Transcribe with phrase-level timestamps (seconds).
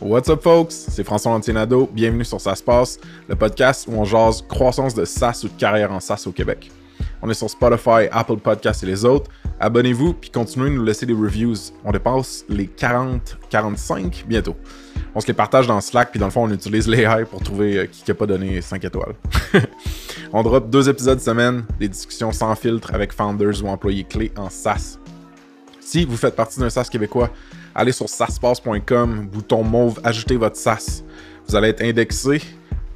[0.00, 0.74] What's up, folks?
[0.74, 1.88] C'est François Antinado.
[1.92, 5.58] Bienvenue sur Ça se passe, le podcast où on jase croissance de SaaS ou de
[5.58, 6.70] carrière en SaaS au Québec.
[7.20, 9.30] On est sur Spotify, Apple Podcasts et les autres.
[9.58, 11.56] Abonnez-vous puis continuez de nous laisser des reviews.
[11.84, 14.56] On dépasse les 40, 45 bientôt.
[15.14, 17.78] On se les partage dans Slack puis dans le fond on utilise l'AI pour trouver
[17.78, 19.14] euh, qui n'a pas donné 5 étoiles.
[20.32, 24.48] on drop deux épisodes semaine, des discussions sans filtre avec founders ou employés clés en
[24.48, 24.98] SaaS.
[25.80, 27.30] Si vous faites partie d'un SaaS québécois,
[27.74, 31.02] allez sur saspace.com, bouton mauve, ajoutez votre SaaS.
[31.46, 32.40] Vous allez être indexé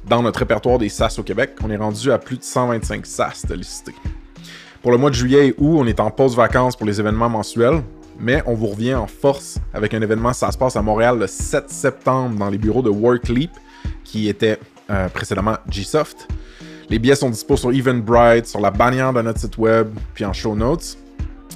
[0.07, 1.51] dans notre répertoire des SaaS au Québec.
[1.63, 3.95] On est rendu à plus de 125 SaaS de listés.
[4.81, 7.29] Pour le mois de juillet et août, on est en pause vacances pour les événements
[7.29, 7.83] mensuels,
[8.19, 11.27] mais on vous revient en force avec un événement, ça se passe à Montréal le
[11.27, 13.51] 7 septembre dans les bureaux de WorkLeap,
[14.03, 14.59] qui était
[14.89, 16.27] euh, précédemment Gsoft.
[16.89, 20.31] Les billets sont dispo sur Eventbrite, sur la bannière de notre site web, puis en
[20.31, 20.97] show notes.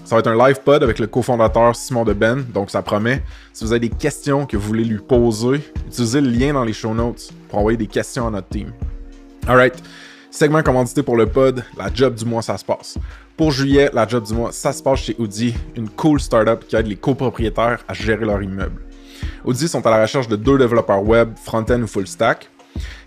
[0.04, 3.24] Ça va être un live pod avec le cofondateur Simon de Ben, donc ça promet.
[3.54, 6.74] Si vous avez des questions que vous voulez lui poser, utilisez le lien dans les
[6.74, 8.74] show notes pour envoyer des questions à notre team.
[9.48, 9.82] Alright,
[10.30, 12.98] segment commandité pour le pod, la job du mois, ça se passe.
[13.38, 16.76] Pour juillet, la job du mois, ça se passe chez Audi, une cool startup qui
[16.76, 18.82] aide les copropriétaires à gérer leur immeuble.
[19.46, 22.50] Audi sont à la recherche de deux développeurs web, front-end ou full stack.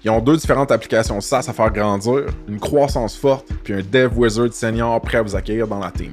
[0.04, 4.10] Ils ont deux différentes applications SaaS à faire grandir, une croissance forte, puis un dev
[4.16, 6.12] wizard senior prêt à vous accueillir dans la team.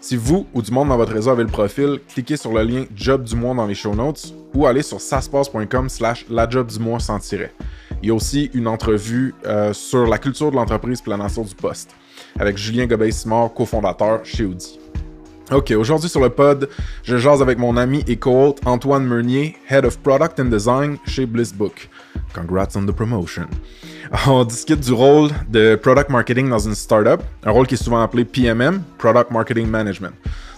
[0.00, 2.84] Si vous ou du monde dans votre réseau avez le profil, cliquez sur le lien
[2.96, 6.80] Job du mois dans les show notes ou allez sur saspace.com slash la job du
[6.80, 7.20] mois sans.
[8.02, 11.44] Il y a aussi une entrevue euh, sur la culture de l'entreprise et la nature
[11.44, 11.94] du poste
[12.38, 14.81] avec Julien Gobeil-Simard, cofondateur chez Audi.
[15.50, 16.68] Ok, aujourd'hui sur le pod,
[17.02, 21.26] je jase avec mon ami et co Antoine Meunier, Head of Product and Design chez
[21.26, 21.88] Blissbook.
[22.32, 23.48] Congrats on the promotion.
[24.26, 28.02] On discute du rôle de product marketing dans une startup, un rôle qui est souvent
[28.02, 30.12] appelé PMM, Product Marketing Management.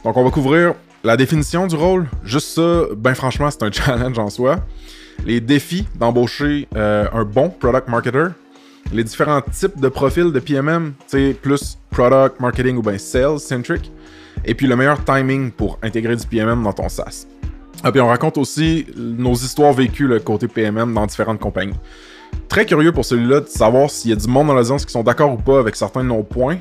[0.04, 4.18] Donc on va couvrir la définition du rôle, juste ça, ben franchement c'est un challenge
[4.18, 4.60] en soi.
[5.24, 8.26] Les défis d'embaucher euh, un bon product marketer,
[8.92, 13.90] les différents types de profils de PMM, tu plus product marketing ou bien sales centric,
[14.44, 17.26] et puis le meilleur timing pour intégrer du PMM dans ton SaaS.
[17.86, 21.78] Et puis on raconte aussi nos histoires vécues le côté PMM dans différentes compagnies.
[22.48, 25.02] Très curieux pour celui-là de savoir s'il y a du monde dans l'audience qui sont
[25.02, 26.58] d'accord ou pas avec certains de nos points.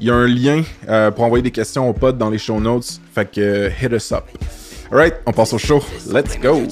[0.00, 2.58] Il y a un lien euh, pour envoyer des questions au pod dans les show
[2.60, 3.00] notes.
[3.14, 4.24] Fait que hit us up.
[4.90, 5.82] Alright, on passe au show.
[6.10, 6.62] Let's go!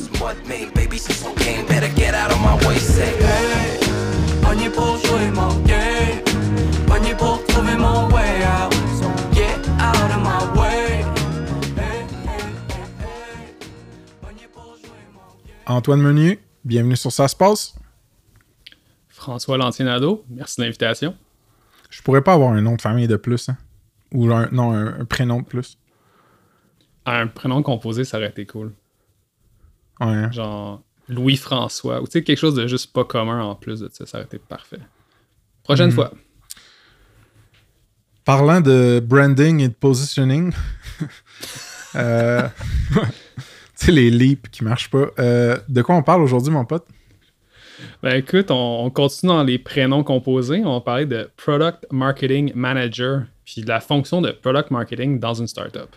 [15.72, 17.74] Antoine Meunier, bienvenue sur Ça se passe.
[19.08, 21.16] François Lantinado, merci de l'invitation.
[21.90, 23.56] Je pourrais pas avoir un nom de famille de plus, hein?
[24.12, 25.78] Ou un, non, un, un prénom de plus.
[27.06, 28.74] Un prénom composé, ça aurait été cool.
[30.00, 30.06] Ouais.
[30.08, 30.30] hein?
[30.30, 34.06] Genre Louis-François, ou tu sais, quelque chose de juste pas commun en plus de ça,
[34.06, 34.80] ça aurait été parfait.
[35.62, 35.94] Prochaine Mhm.
[35.94, 36.12] fois.
[38.24, 40.52] Parlant de branding et de positioning,
[41.96, 42.48] euh,
[43.78, 45.08] tu sais, les leaps qui marchent pas.
[45.18, 46.86] Euh, de quoi on parle aujourd'hui, mon pote?
[48.02, 50.62] Ben écoute, on, on continue dans les prénoms composés.
[50.64, 55.34] On va parler de Product Marketing Manager, puis de la fonction de Product Marketing dans
[55.34, 55.94] une startup.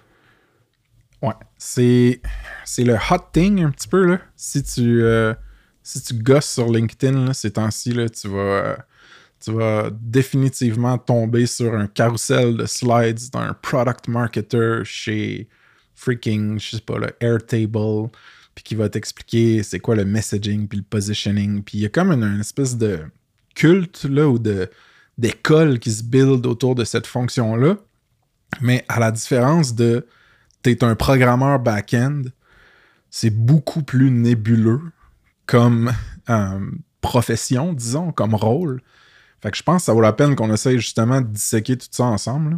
[1.22, 1.34] Ouais.
[1.58, 2.22] C'est,
[2.64, 4.20] c'est le hot thing un petit peu, là.
[4.36, 5.34] Si tu, euh,
[5.82, 8.76] si tu gosses sur LinkedIn là, ces temps-ci, là, tu vas, euh,
[9.40, 15.48] tu vas définitivement tomber sur un carrousel de slides d'un product marketer chez
[15.96, 18.10] freaking, je sais pas, le Airtable,
[18.54, 21.64] puis qui va t'expliquer c'est quoi le messaging, puis le positioning.
[21.64, 23.02] Puis il y a comme une, une espèce de
[23.56, 24.40] culte, là, ou
[25.18, 27.78] d'école qui se build autour de cette fonction-là.
[28.62, 30.06] Mais à la différence de
[30.62, 32.24] t'es un programmeur back-end,
[33.10, 34.82] c'est beaucoup plus nébuleux
[35.46, 35.94] comme
[36.30, 36.60] euh,
[37.02, 38.82] profession, disons, comme rôle.
[39.42, 41.88] Fait que je pense que ça vaut la peine qu'on essaye justement de disséquer tout
[41.92, 42.52] ça ensemble.
[42.52, 42.58] là.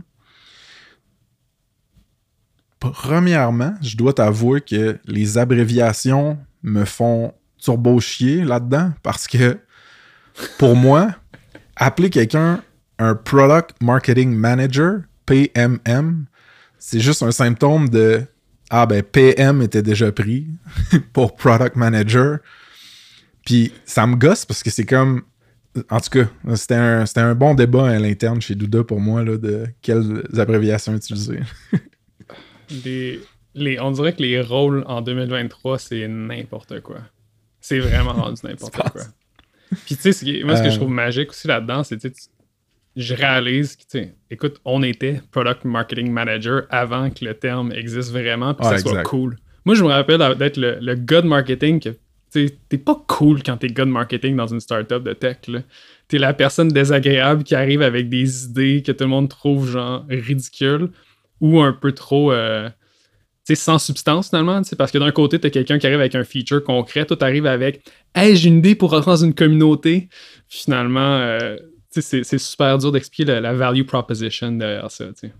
[2.79, 9.57] Premièrement, je dois t'avouer que les abréviations me font turbo chier là-dedans parce que
[10.59, 11.15] pour moi,
[11.75, 12.61] appeler quelqu'un
[12.99, 16.25] un Product Marketing Manager, PMM,
[16.79, 18.23] c'est juste un symptôme de
[18.69, 20.47] Ah ben PM était déjà pris
[21.13, 22.39] pour Product Manager.
[23.45, 25.23] Puis ça me gosse parce que c'est comme.
[25.91, 29.37] En tout cas, c'était un, un bon débat à l'interne chez Douda pour moi là,
[29.37, 31.39] de quelles abréviations utiliser.
[32.85, 33.19] Les,
[33.55, 36.97] les, on dirait que les rôles en 2023, c'est n'importe quoi.
[37.61, 39.01] C'est vraiment rendu n'importe quoi.
[39.85, 40.77] Puis tu sais, moi, ce que je Euh.
[40.77, 42.11] trouve magique aussi là-dedans, c'est tu-
[42.95, 47.71] je réalise que, tu sais, écoute, on était Product Marketing Manager avant que le terme
[47.71, 49.05] existe vraiment, puis Ah, ça soit exact.
[49.09, 49.37] cool.
[49.65, 51.97] Moi, je me rappelle d'être le, le gars de marketing que, tu
[52.47, 55.37] sais, t'es pas cool quand t'es gars de marketing dans une startup de tech.
[56.07, 60.05] T'es la personne désagréable qui arrive avec des idées que tout le monde trouve, genre,
[60.09, 60.89] ridicules
[61.41, 62.31] ou un peu trop...
[62.31, 62.69] euh,
[63.45, 66.25] tu sans substance finalement, tu parce que d'un côté, t'as quelqu'un qui arrive avec un
[66.25, 67.81] feature concret, toi t'arrives avec
[68.13, 70.09] Hey, j'ai une idée pour rentrer dans une communauté.
[70.49, 71.55] Finalement, euh,
[71.93, 75.05] tu c'est super dur d'expliquer la, value proposition derrière ça.
[75.07, 75.33] tu sais.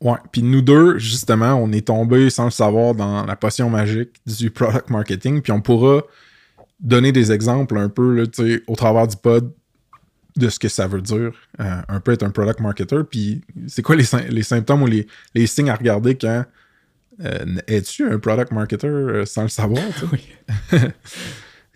[0.00, 0.18] Ouais.
[0.32, 4.50] Puis nous deux, justement, on est tombés sans le savoir dans la potion magique du
[4.50, 5.42] product marketing.
[5.42, 6.02] Puis on pourra
[6.80, 9.54] donner des exemples un peu là, tu au travers du pod
[10.36, 13.00] de ce que ça veut dire, euh, un peu être un product marketer.
[13.08, 16.44] Puis c'est quoi les, sym- les symptômes ou les, les signes à regarder quand
[17.22, 19.82] euh, es-tu un product marketer euh, sans le savoir?
[20.12, 20.26] Oui.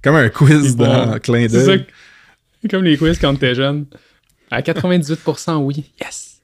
[0.03, 0.85] Comme un quiz bon.
[0.87, 1.87] dans clin d'œil.
[2.71, 3.87] Comme les quiz quand t'es jeune.
[4.51, 5.93] À 98%, oui.
[6.01, 6.41] Yes!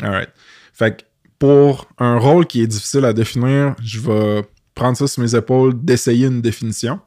[0.00, 0.30] Alright.
[0.72, 1.02] Fait que
[1.38, 4.42] pour un rôle qui est difficile à définir, je vais
[4.74, 7.00] prendre ça sur mes épaules, d'essayer une définition.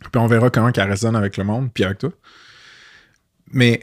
[0.00, 2.10] Puis on verra comment elle résonne avec le monde, puis avec toi.
[3.52, 3.80] Mais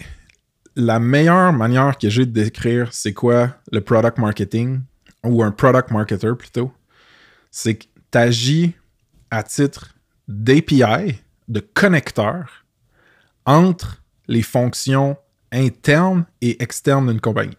[0.75, 4.81] la meilleure manière que j'ai de décrire c'est quoi le product marketing,
[5.23, 6.71] ou un product marketer plutôt,
[7.51, 8.73] c'est que tu agis
[9.29, 9.95] à titre
[10.27, 12.65] d'API, de connecteur,
[13.45, 15.17] entre les fonctions
[15.51, 17.57] internes et externes d'une compagnie.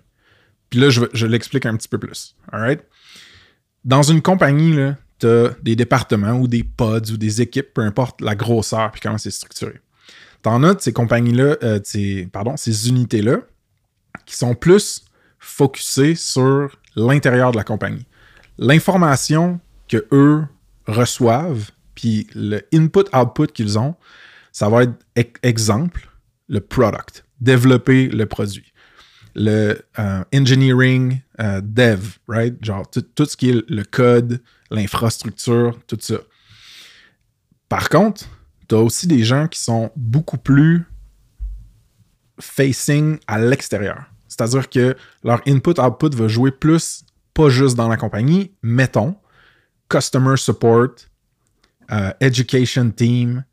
[0.70, 2.34] Puis là, je, l'explique un petit peu plus.
[2.50, 2.82] Alright?
[3.84, 4.76] Dans une compagnie,
[5.18, 9.00] tu as des départements ou des pods ou des équipes, peu importe la grosseur puis
[9.00, 9.80] comment c'est structuré.
[10.42, 13.38] T'en as de ces compagnies-là, euh, pardon, ces unités-là,
[14.26, 15.04] qui sont plus
[15.38, 18.06] focusées sur l'intérieur de la compagnie.
[18.58, 20.44] L'information que eux
[20.86, 23.94] reçoivent, puis le input-output qu'ils ont,
[24.50, 26.08] ça va être ex- exemple,
[26.48, 28.72] le product, développer le produit.
[29.34, 32.62] Le euh, engineering, euh, dev, right?
[32.62, 36.16] Genre tout ce qui est le code, l'infrastructure, tout ça.
[37.70, 38.26] Par contre,
[38.72, 40.86] tu as aussi des gens qui sont beaucoup plus
[42.40, 44.06] facing à l'extérieur.
[44.28, 47.04] C'est-à-dire que leur input-output va jouer plus,
[47.34, 49.14] pas juste dans la compagnie, mettons,
[49.90, 50.88] customer support,
[51.90, 53.44] euh, education team,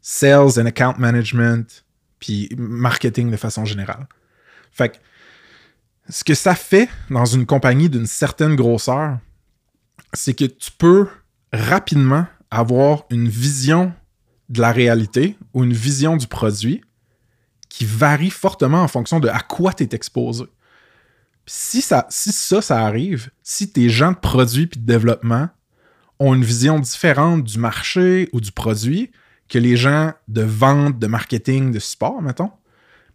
[0.00, 1.84] sales and account management,
[2.18, 4.08] puis marketing de façon générale.
[4.72, 4.96] Fait que
[6.08, 9.18] ce que ça fait dans une compagnie d'une certaine grosseur,
[10.14, 11.06] c'est que tu peux
[11.52, 13.92] rapidement avoir une vision
[14.48, 16.82] de la réalité ou une vision du produit
[17.68, 20.44] qui varie fortement en fonction de à quoi tu es exposé.
[21.46, 25.48] Si ça, si ça, ça arrive, si tes gens de produit puis de développement
[26.18, 29.10] ont une vision différente du marché ou du produit
[29.48, 32.50] que les gens de vente, de marketing, de support, mettons,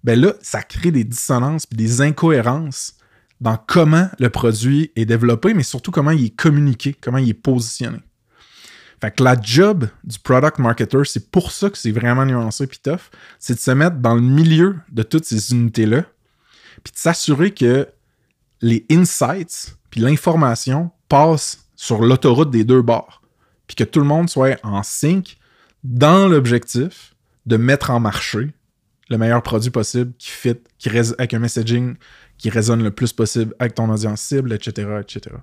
[0.04, 2.96] ben là, ça crée des dissonances puis des incohérences
[3.42, 7.34] dans comment le produit est développé, mais surtout comment il est communiqué, comment il est
[7.34, 8.00] positionné.
[9.02, 12.80] Fait que la job du product marketer, c'est pour ça que c'est vraiment nuancé puis
[12.80, 13.10] tough,
[13.40, 16.04] c'est de se mettre dans le milieu de toutes ces unités-là,
[16.84, 17.88] puis de s'assurer que
[18.62, 23.22] les insights puis l'information passent sur l'autoroute des deux bords,
[23.68, 25.38] puis que tout le monde soit en sync
[25.84, 27.16] dans l'objectif
[27.46, 28.54] de mettre en marché
[29.10, 31.96] le meilleur produit possible qui fit, qui avec un messaging
[32.38, 35.36] qui résonne le plus possible avec ton audience cible, etc., etc.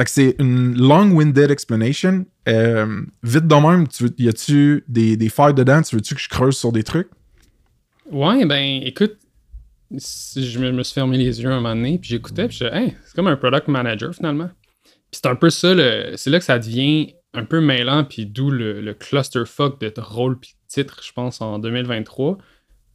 [0.00, 2.24] Fait que c'est une long-winded explanation.
[2.48, 5.82] Euh, vite de même, y a-tu des, des failles dedans?
[5.82, 7.10] Tu veux-tu que je creuse sur des trucs?
[8.10, 9.18] Ouais, ben écoute,
[9.90, 13.14] je me, suis fermé les yeux un moment donné, puis j'écoutais, puis je hey, c'est
[13.14, 14.48] comme un product manager finalement.
[15.12, 15.74] C'est un peu ça,
[16.16, 20.40] c'est là que ça devient un peu mêlant, puis d'où le, le clusterfuck de rôle
[20.40, 22.38] puis titre, je pense, en 2023.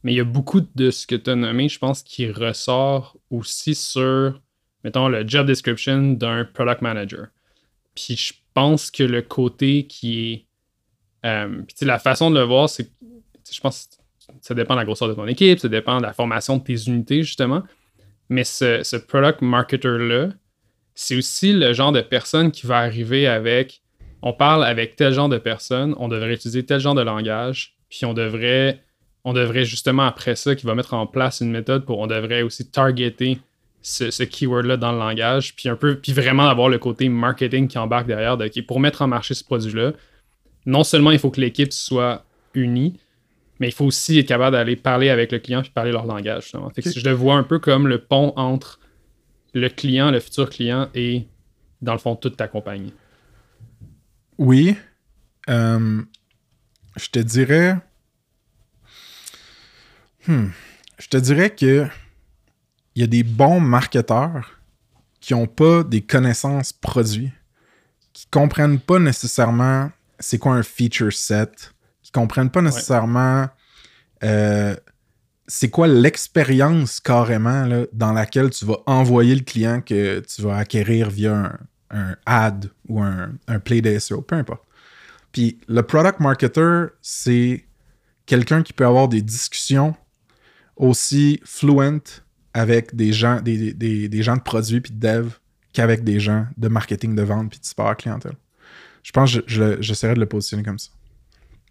[0.02, 3.16] Mais il y a beaucoup de ce que tu as nommé, je pense, qui ressort
[3.30, 4.40] aussi sur,
[4.86, 7.26] mettons, le job description d'un product manager.
[7.96, 10.46] Puis je pense que le côté qui est.
[11.28, 12.88] euh, puis la façon de le voir, c'est.
[13.50, 13.88] Je pense
[14.28, 16.62] que ça dépend de la grosseur de ton équipe, ça dépend de la formation de
[16.62, 17.64] tes unités, justement.
[18.28, 20.28] Mais ce, ce product marketer-là,
[20.94, 23.82] c'est aussi le genre de personne qui va arriver avec.
[24.22, 28.04] On parle avec tel genre de personne, on devrait utiliser tel genre de langage, puis
[28.04, 28.82] on devrait,
[29.24, 32.42] on devrait justement après ça, qui va mettre en place une méthode pour, on devrait
[32.42, 33.38] aussi targeter
[33.86, 37.68] ce, ce keyword-là dans le langage, puis un peu, puis vraiment avoir le côté marketing
[37.68, 39.92] qui embarque derrière, de, OK, pour mettre en marché ce produit-là,
[40.66, 42.24] non seulement il faut que l'équipe soit
[42.54, 42.98] unie,
[43.60, 46.42] mais il faut aussi être capable d'aller parler avec le client puis parler leur langage.
[46.42, 46.68] justement.
[46.70, 48.80] Fait que je le vois un peu comme le pont entre
[49.54, 51.28] le client, le futur client et,
[51.80, 52.92] dans le fond, toute ta compagnie.
[54.36, 54.74] Oui.
[55.48, 56.02] Euh,
[56.96, 57.76] je te dirais.
[60.26, 60.48] Hmm.
[60.98, 61.86] Je te dirais que
[62.96, 64.58] il y a des bons marketeurs
[65.20, 67.30] qui n'ont pas des connaissances produits,
[68.14, 73.48] qui comprennent pas nécessairement c'est quoi un feature set, qui comprennent pas nécessairement
[74.24, 74.74] euh,
[75.46, 80.56] c'est quoi l'expérience carrément là, dans laquelle tu vas envoyer le client que tu vas
[80.56, 81.58] acquérir via un,
[81.90, 84.62] un ad ou un, un play d'SEO, peu importe.
[85.32, 87.66] Puis le product marketer, c'est
[88.24, 89.94] quelqu'un qui peut avoir des discussions
[90.76, 92.00] aussi fluent
[92.56, 95.28] avec des gens, des, gens de produits puis de dev
[95.74, 98.32] qu'avec des gens de marketing, de vente puis de support clientèle.
[99.02, 100.90] Je pense que je- je- j'essaierai de le positionner comme ça.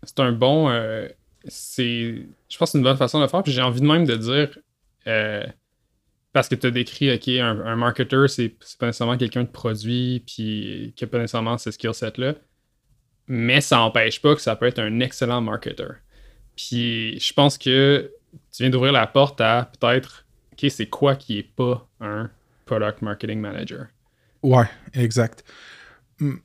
[0.03, 0.69] c'est un bon.
[0.69, 1.07] euh,
[1.47, 3.41] c'est, je pense que c'est une bonne façon de le faire.
[3.41, 4.59] Puis j'ai envie de même de dire,
[5.07, 5.43] euh,
[6.33, 10.93] parce que tu as décrit, OK, un, marketer, c'est, pas nécessairement quelqu'un de produit, puis
[10.95, 12.35] qui a pas nécessairement ce skill set-là.
[13.27, 15.93] Mais ça n'empêche pas que ça peut être un excellent marketer.
[16.55, 18.11] Puis je pense que
[18.51, 20.24] tu viens d'ouvrir la porte à peut-être,
[20.55, 22.29] OK, c'est quoi qui est pas un
[22.65, 23.87] product marketing manager?
[24.41, 25.43] Ouais, exact.
[26.19, 26.35] Hmm.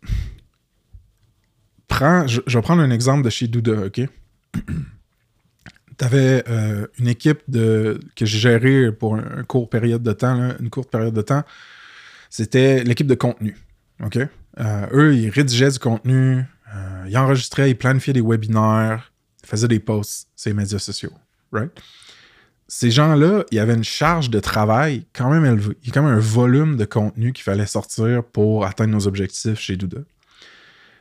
[1.87, 4.01] Prends, je, vais prendre un exemple de chez Douda, OK?
[5.99, 6.43] Tu avais
[6.99, 11.13] une équipe de, que j'ai gérée pour un, court période de temps, une courte période
[11.13, 11.43] de temps.
[12.31, 13.59] C'était l'équipe de contenu,
[14.03, 14.17] OK?
[14.17, 16.43] Euh, eux, ils rédigeaient du contenu,
[16.75, 19.13] euh, ils enregistraient, ils planifiaient des webinaires,
[19.43, 21.13] ils faisaient des posts sur les médias sociaux,
[21.53, 21.71] right?
[22.73, 25.77] Ces gens-là, il y avait une charge de travail quand même élevée.
[25.83, 29.09] Il y a quand même un volume de contenu qu'il fallait sortir pour atteindre nos
[29.09, 30.03] objectifs chez Douda.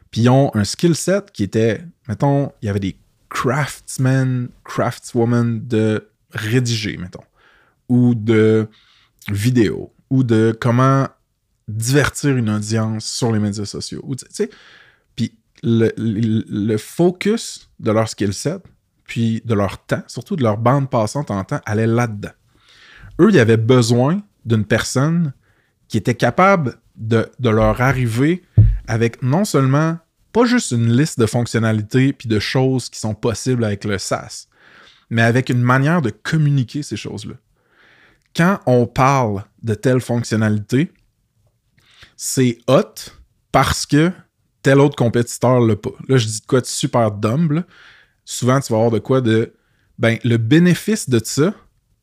[0.10, 2.98] Puis ils ont un skill set qui était, mettons, il y avait des
[3.30, 7.24] craftsmen, craftswomen de rédiger, mettons,
[7.88, 8.68] ou de
[9.30, 11.08] vidéo, ou de comment
[11.68, 14.02] divertir une audience sur les médias sociaux.
[14.08, 14.16] Ou,
[15.16, 18.64] puis le- le focus de leur skill set,
[19.10, 22.30] puis de leur temps, surtout de leur bande passante en temps, allait là-dedans.
[23.20, 25.34] Eux, ils avaient besoin d'une personne
[25.88, 28.44] qui était capable de, leur arriver
[28.88, 29.98] avec non seulement
[30.32, 34.48] pas juste une liste de fonctionnalités puis de choses qui sont possibles avec le SaaS,
[35.10, 37.34] mais avec une manière de communiquer ces choses-là.
[38.36, 40.92] Quand on parle de telle fonctionnalité,
[42.16, 42.94] c'est hot
[43.52, 44.12] parce que
[44.62, 45.90] tel autre compétiteur l'a pas.
[46.08, 47.64] Là, je dis de quoi de super dumb, là.
[48.32, 49.54] Souvent, tu vas avoir de quoi de.
[49.98, 51.52] Ben, le bénéfice de ça,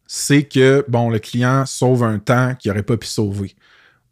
[0.08, 3.54] c'est que, bon, le client sauve un temps qu'il n'aurait pas pu sauver.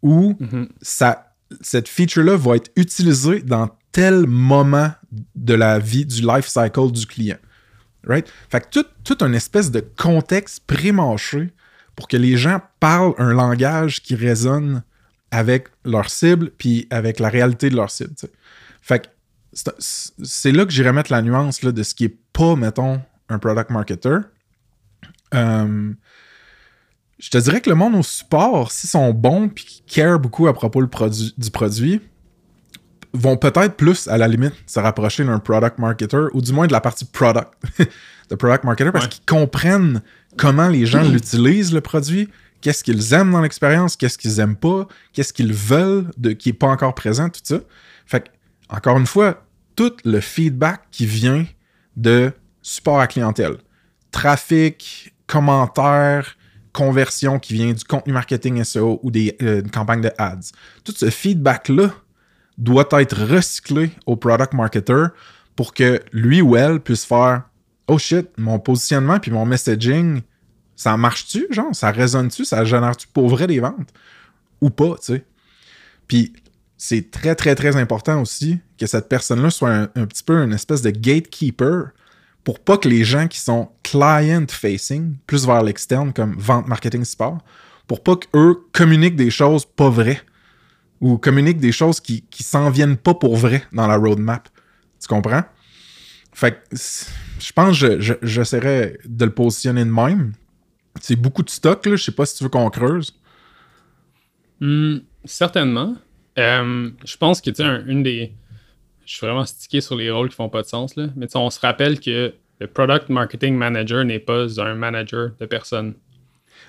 [0.01, 0.69] Ou Mhm.
[0.81, 4.93] ça, cette feature-là va être utilisée dans tel moment
[5.35, 7.39] de la vie, du life cycle du client.
[8.07, 8.29] Right?
[8.49, 11.53] Fait que tout, tout un espèce de contexte pré-mâché
[11.97, 14.85] pour que les gens parlent un langage qui résonne
[15.33, 18.15] avec leur cible puis avec la réalité de leur cible.
[18.83, 19.09] Fait que
[19.79, 23.39] c'est- là que j'irais mettre la nuance là, de ce qui est pas, mettons, un
[23.39, 24.19] product marketer.
[25.35, 25.93] Euh,
[27.19, 30.47] je te dirais que le monde au support, s'ils sont bons puis qu'ils care beaucoup
[30.49, 30.89] à propos le
[31.39, 32.01] du produit,
[33.13, 36.73] vont peut-être plus, à la limite, se rapprocher d'un product marketer ou du moins de
[36.73, 37.53] la partie product
[38.31, 39.11] de product marketer parce Ouais.
[39.11, 40.03] qu'ils comprennent
[40.37, 42.29] comment les gens l'utilisent, le produit,
[42.61, 46.55] qu'est-ce qu'ils aiment dans l'expérience, qu'est-ce qu'ils aiment pas, qu'est-ce qu'ils veulent de, qui n'est
[46.55, 47.61] pas encore présent, tout ça.
[48.07, 48.29] Fait que,
[48.69, 49.44] encore une fois,
[49.77, 51.47] tout le feedback qui vient
[51.97, 53.57] de support à clientèle,
[54.11, 56.37] trafic, commentaires,
[56.73, 60.51] conversion qui vient du contenu marketing SEO ou des euh, campagnes de ads.
[60.83, 61.93] Tout ce feedback-là
[62.59, 65.07] doit être recyclé au product marketer
[65.57, 67.45] pour que lui ou elle puisse faire
[67.87, 70.23] Oh shit, mon positionnement puis mon messaging,
[70.75, 73.93] ça marche-tu, genre, ça résonne-tu, ça génère-tu pour vrai des ventes?
[74.61, 75.25] Ou pas, tu sais?
[76.09, 76.33] Puis
[76.77, 80.83] c'est très, très, très important aussi que cette personne-là soit un, petit peu une espèce
[80.83, 81.91] de gatekeeper
[82.43, 87.39] pour pas que les gens qui sont client-facing, plus vers l'externe, comme vente, marketing, support,
[87.87, 90.21] pour pas qu'eux communiquent des choses pas vraies
[91.01, 94.49] ou communiquent des choses qui, qui s'en viennent pas pour vrai dans la roadmap.
[95.01, 95.45] Tu comprends?
[96.33, 96.77] Fait que
[97.39, 100.33] je pense que je- je- j'essaierais de le positionner de même.
[101.01, 101.97] C'est beaucoup de stock, là.
[101.97, 103.15] Je sais pas si tu veux qu'on creuse.
[104.61, 105.95] Hmm, certainement.
[106.39, 108.33] Euh, je pense que, tu sais, un- une des.
[109.07, 111.09] Je suis vraiment stické sur les rôles qui font pas de sens, là.
[111.17, 115.95] Mais on se rappelle que le Product Marketing Manager n'est pas un manager de personnes.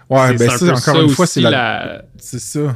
[0.09, 1.49] Ouais, ben ça, encore ça une fois, c'est la...
[1.51, 2.75] la- C'est ça.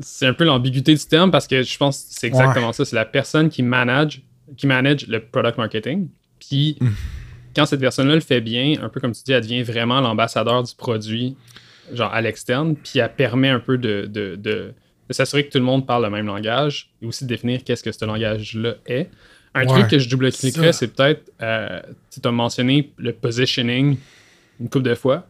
[0.00, 2.84] c'est un peu l'ambiguïté du terme parce que je pense que c'est exactement ça.
[2.84, 4.22] C'est la personne qui manage,
[4.56, 6.08] qui manage le product marketing.
[6.40, 6.88] Puis Mm.
[7.56, 10.62] quand cette personne-là le fait bien, un peu comme tu dis, elle devient vraiment l'ambassadeur
[10.62, 11.36] du produit,
[11.92, 12.74] genre à l'externe.
[12.76, 14.72] Puis elle permet un peu de, de, de-
[15.08, 17.82] de s'assurer que tout le monde parle le même langage et aussi de définir qu'est-ce
[17.82, 19.08] que ce langage-là est.
[19.54, 23.96] Un Ouais, truc que je double-cliquerais, c'est peut-être, euh, tu as mentionné le positioning
[24.60, 25.26] une couple de fois.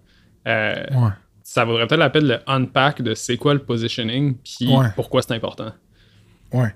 [0.47, 1.11] Euh, Ouais.
[1.43, 4.87] ça vaudrait peut-être la peine de le unpack de c'est quoi le positioning, puis Ouais.
[4.97, 5.73] pourquoi c'est important.
[6.53, 6.75] Ouais.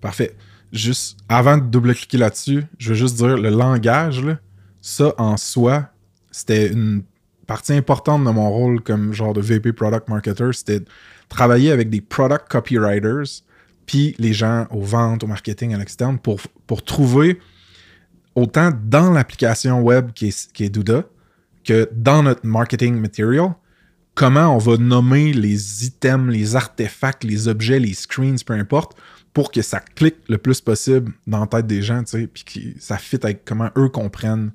[0.00, 0.34] Parfait.
[0.72, 4.38] Juste avant de double-cliquer là-dessus, je veux juste dire le langage, là,
[4.82, 5.88] ça en soi,
[6.30, 7.04] c'était une
[7.46, 10.50] partie importante de mon rôle comme genre de VP Product Marketer.
[10.52, 10.80] C'était
[11.34, 13.42] travailler avec des product copywriters,
[13.86, 17.40] puis les gens aux ventes, au marketing à l'externe pour, pour trouver
[18.34, 21.04] autant dans l'application web qui est, qui est Douda
[21.64, 23.54] que dans notre marketing material,
[24.14, 28.96] comment on va nommer les items, les artefacts, les objets, les screens, peu importe,
[29.32, 32.96] pour que ça clique le plus possible dans la tête des gens, puis que ça
[32.96, 34.52] fit avec comment eux comprennent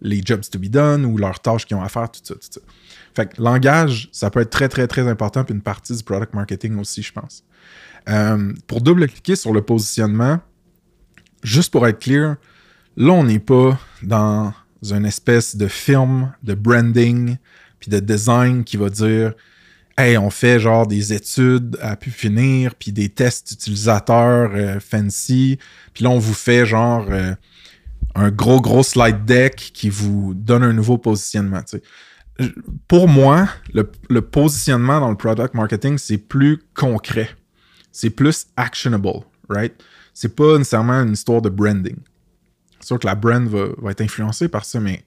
[0.00, 2.40] les jobs to be done ou leurs tâches qu'ils ont à faire, tout ça, tout
[2.50, 2.60] ça.
[3.14, 6.34] Fait que langage, ça peut être très, très, très important, puis une partie du product
[6.34, 7.44] marketing aussi, je pense.
[8.08, 10.40] Euh, pour double-cliquer sur le positionnement,
[11.42, 12.36] juste pour être clair,
[12.96, 17.36] là, on n'est pas dans une espèce de film de branding
[17.80, 19.32] puis de design qui va dire
[19.98, 25.58] Hey, on fait genre des études à pu finir, puis des tests utilisateurs euh, fancy,
[25.94, 27.34] puis là, on vous fait genre euh,
[28.16, 31.60] un gros, gros slide deck qui vous donne un nouveau positionnement.
[32.88, 37.30] Pour moi, le, positionnement dans le product marketing, c'est plus concret.
[37.92, 39.74] C'est plus actionable, right?
[40.14, 41.96] C'est pas nécessairement une histoire de branding.
[42.80, 45.04] C'est sûr que la brand va, va être influencée par ça, mais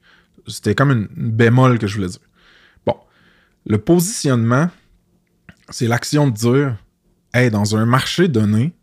[0.47, 2.19] c'était comme une, une bémol que je voulais dire.
[2.85, 2.95] Bon,
[3.65, 4.69] le positionnement,
[5.69, 6.77] c'est l'action de dire,
[7.33, 8.73] hey, dans un marché donné,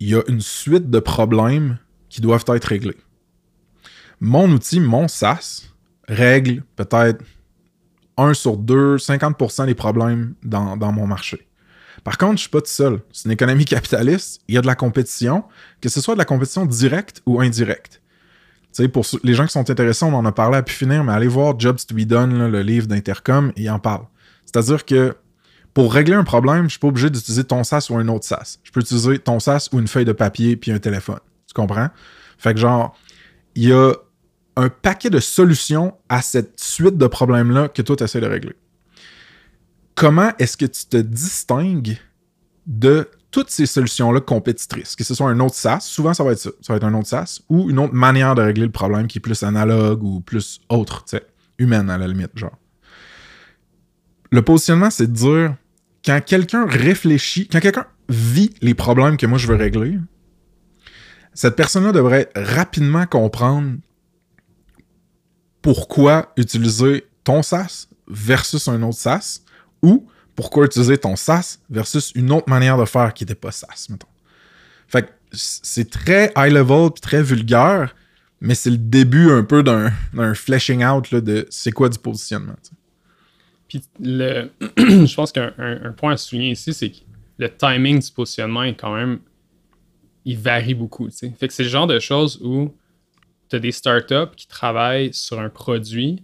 [0.00, 2.96] il y a une suite de problèmes qui doivent être réglés.
[4.20, 5.68] Mon outil, mon SaaS,
[6.08, 7.22] règle peut-être
[8.16, 11.46] 1 sur 2, 50% des problèmes dans, dans mon marché.
[12.04, 13.00] Par contre, je suis pas tout seul.
[13.12, 14.40] C'est une économie capitaliste.
[14.48, 15.44] Il y a de la compétition,
[15.80, 18.00] que ce soit de la compétition directe ou indirecte.
[18.72, 21.04] Tu sais, pour les gens qui sont intéressés, on en a parlé à pu finir,
[21.04, 24.04] mais allez voir Jobs to be Done, le livre d'Intercom, et il en parle.
[24.44, 25.16] C'est-à-dire que
[25.74, 28.58] pour régler un problème, je suis pas obligé d'utiliser ton SaaS ou un autre SaaS.
[28.64, 31.20] Je peux utiliser ton SaaS ou une feuille de papier puis un téléphone.
[31.48, 31.88] Tu comprends?
[32.38, 32.96] Fait que genre,
[33.54, 33.92] il y a
[34.56, 38.54] un paquet de solutions à cette suite de problèmes-là que toi, tu essaies de régler.
[39.94, 41.96] Comment est-ce que tu te distingues
[42.66, 44.94] de toutes ces solutions-là compétitrices?
[44.94, 46.94] Que ce soit un autre SaaS, souvent ça va être ça, ça va être un
[46.94, 50.20] autre SaaS, ou une autre manière de régler le problème qui est plus analogue ou
[50.20, 51.26] plus autre, tu sais,
[51.58, 52.56] humaine à la limite, genre.
[54.30, 55.56] Le positionnement, c'est de dire,
[56.04, 59.98] quand quelqu'un réfléchit, quand quelqu'un vit les problèmes que moi je veux régler,
[61.38, 63.76] cette personne-là devrait rapidement comprendre
[65.62, 69.42] pourquoi utiliser ton SaaS versus un autre SaaS
[69.80, 73.86] ou pourquoi utiliser ton SaaS versus une autre manière de faire qui n'était pas SaaS,
[73.88, 74.08] mettons.
[74.88, 77.94] Fait que c'est très high level très vulgaire,
[78.40, 82.56] mais c'est le début un peu d'un d'un fleshing out de c'est quoi du positionnement.
[83.68, 86.96] Puis le, je pense qu'un un- un point à souligner ici, c'est que
[87.38, 89.20] le timing du positionnement est quand même.
[90.30, 91.08] Il varie beaucoup.
[91.10, 92.74] Fait que c'est le genre de choses où
[93.48, 96.22] tu as des startups qui travaillent sur un produit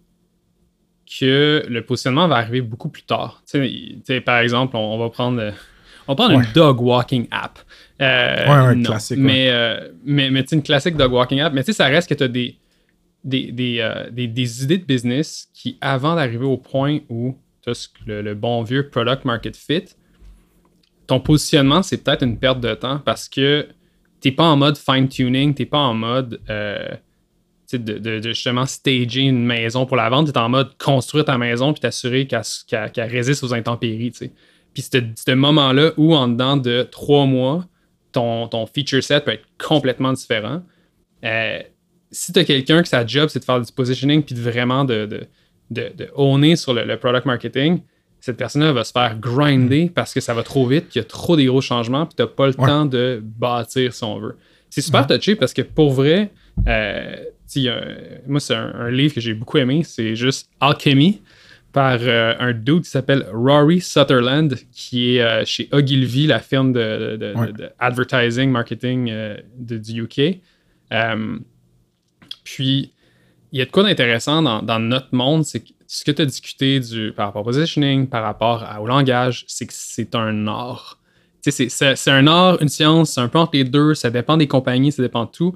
[1.19, 3.43] que le positionnement va arriver beaucoup plus tard.
[4.25, 5.51] Par exemple, on, on va prendre, euh,
[6.07, 6.45] on va prendre Ouais.
[6.45, 7.59] une dog walking app.
[8.01, 9.19] Euh, Ouais, ouais, classique.
[9.19, 11.53] Mais, euh, mais, mais tu sais, une classique dog walking app.
[11.53, 12.57] Mais tu sais, ça reste que tu as des,
[13.23, 17.71] des, des, euh, des- des idées de business qui, avant d'arriver au point où tu
[17.71, 19.85] as le, le bon vieux product market fit,
[21.07, 23.69] ton positionnement, c'est peut-être une perte de temps parce que
[24.25, 26.89] tu n'es pas en mode fine-tuning, tu n'es pas en mode euh,
[27.71, 31.75] de, justement stager une maison pour la vente, tu es en mode construire ta maison
[31.75, 34.13] puis t'assurer qu'elle résiste aux intempéries.
[34.13, 34.33] tu sais.
[34.73, 37.67] Puis ce ce moment-là où, en dedans de trois mois,
[38.13, 40.63] ton, feature set peut être complètement différent.
[41.23, 41.59] Euh,
[42.11, 44.87] si tu as quelqu'un que sa job, c'est de faire du positioning puis de vraiment
[44.87, 45.29] de,
[45.71, 47.83] de, sur le product marketing,
[48.25, 51.07] cette personne-là va se faire grinder parce que ça va trop vite, qu'il y a
[51.09, 52.67] trop des gros changements, puis tu n'as pas le Ouais.
[52.67, 54.37] temps de bâtir si on veut.
[54.71, 56.31] C'est super touché parce que pour vrai,
[56.67, 57.17] euh,
[58.27, 61.21] moi, c'est un, un livre que j'ai beaucoup aimé, c'est juste Alchemy
[61.73, 66.73] par euh, un dude qui s'appelle Rory Sutherland, qui est euh, chez Ogilvy, la firme
[66.73, 66.81] de,
[67.13, 67.53] de- de- Ouais.
[67.53, 69.13] de advertising, marketing
[69.59, 70.39] du UK.
[72.45, 72.93] Puis,
[73.53, 76.23] il y a de quoi d'intéressant dans, dans notre monde, c'est que ce que tu
[76.23, 80.49] as discuté du, par rapport au positioning, par rapport au langage, c'est que c'est un
[80.49, 80.99] art.
[81.41, 84.91] C'est- un art, une science, c'est un peu entre les deux, ça dépend des compagnies,
[84.91, 85.55] ça dépend de tout.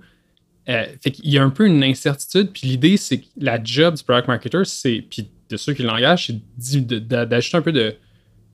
[0.68, 3.94] Euh, fait qu'il y a un peu une incertitude, puis l'idée, c'est que la job
[3.96, 7.96] du product marketer, c'est, puis de ceux qui l'engagent, c'est d'ajouter un peu de,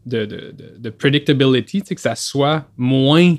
[0.07, 3.37] de, predictability, que ça soit moins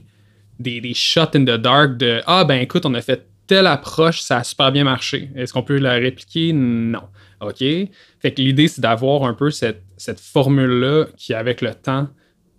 [0.60, 4.38] des shots in the dark de Ah, ben écoute, on a fait telle approche, ça
[4.38, 5.32] a super bien marché.
[5.36, 6.54] Est-ce qu'on peut la répliquer?
[6.54, 7.02] Non.
[7.42, 7.60] OK?
[7.60, 12.08] Fait que l'idée, c'est d'avoir un peu cette, cette formule-là qui, avec le temps,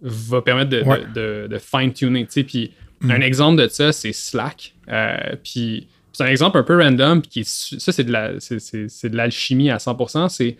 [0.02, 1.00] va permettre de, Ouais.
[1.14, 2.26] de- de- de fine-tuner.
[2.26, 3.10] Puis Mm.
[3.10, 4.74] un exemple de ça, c'est Slack.
[4.88, 7.20] Euh, puis c'est un exemple un peu random.
[7.22, 10.28] Puis qui ça, c'est de la- c'est- c'est- c'est de l'alchimie à 100%.
[10.28, 10.56] C'est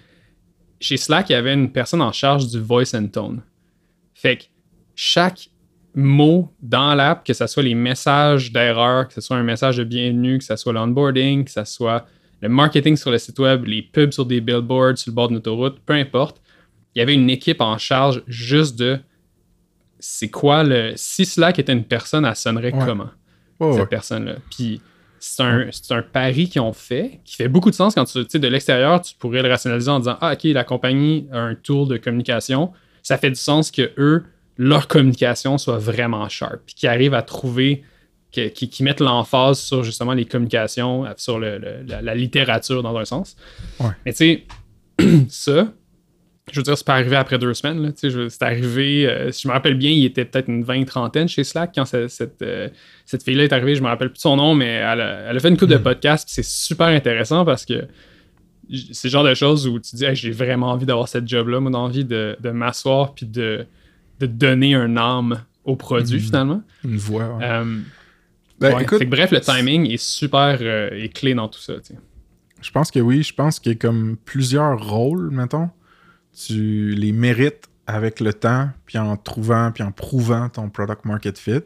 [0.81, 3.43] chez Slack, il y avait une personne en charge du voice and tone.
[4.15, 4.43] Fait que
[4.95, 5.49] chaque
[5.95, 9.85] mot dans l'app, que ce soit les messages d'erreur, que ce soit un message de
[9.85, 12.07] bienvenue, que ce soit l'onboarding, que ce soit
[12.41, 15.39] le marketing sur le site web, les pubs sur des billboards, sur le bord d'une
[15.39, 16.41] autoroute, peu importe,
[16.95, 18.99] il y avait une équipe en charge juste de
[19.99, 20.93] c'est quoi le.
[20.97, 22.85] Si Slack était une personne, elle sonnerait Ouais.
[22.85, 23.11] comment?
[23.61, 23.87] Cette ouais.
[23.87, 24.37] personne-là?
[24.51, 24.81] Puis
[25.19, 28.39] c'est un, pari qu'ils ont fait qui fait beaucoup de sens quand tu, tu sais,
[28.39, 31.89] de l'extérieur, tu pourrais le rationaliser en disant Ah, ok, la compagnie a un tool
[31.89, 32.73] de communication.
[33.03, 34.25] Ça fait du sens que eux,
[34.59, 36.61] leur communication soit vraiment sharp.
[36.67, 37.83] Puis qu'ils arrivent à trouver,
[38.55, 43.05] qu'ils mettent l'emphase sur justement les communications, sur le- le- la, la littérature dans un
[43.05, 43.37] sens.
[43.81, 43.87] Ouais.
[44.05, 44.45] Mais tu sais,
[45.29, 45.69] ça,
[46.53, 47.93] je veux dire, c'est pas arrivé après deux semaines.
[47.97, 51.43] C'est arrivé, euh, si je me rappelle bien, il était peut-être une vingt, trentaine chez
[51.45, 52.69] Slack quand ce- cette, euh,
[53.05, 53.75] cette fille-là est arrivée.
[53.75, 55.77] Je me rappelle plus son nom, mais elle a, elle a fait une coupe de
[55.77, 56.25] podcasts.
[56.27, 57.87] puis C'est super intéressant parce que
[58.93, 61.61] c'est le genre de choses où tu dis, Hey, j'ai vraiment envie d'avoir cette job-là.
[61.61, 63.67] Moi, j'ai envie de, de m'asseoir puis de,
[64.21, 66.23] de donner un âme au produit Mhm.
[66.25, 66.63] finalement.
[66.85, 67.37] Une voix.
[67.37, 67.45] ouais.
[67.45, 67.79] Euh,
[68.61, 68.83] Ben, ouais.
[68.83, 71.75] écoute, Fait que bref, le timing est super euh, est clé dans tout ça.
[72.63, 73.23] je pense que oui.
[73.23, 75.71] Je pense qu'il y a comme plusieurs rôles, mettons.
[76.33, 81.39] Tu les mérites avec le temps, puis en trouvant, puis en prouvant ton product market
[81.39, 81.61] fit.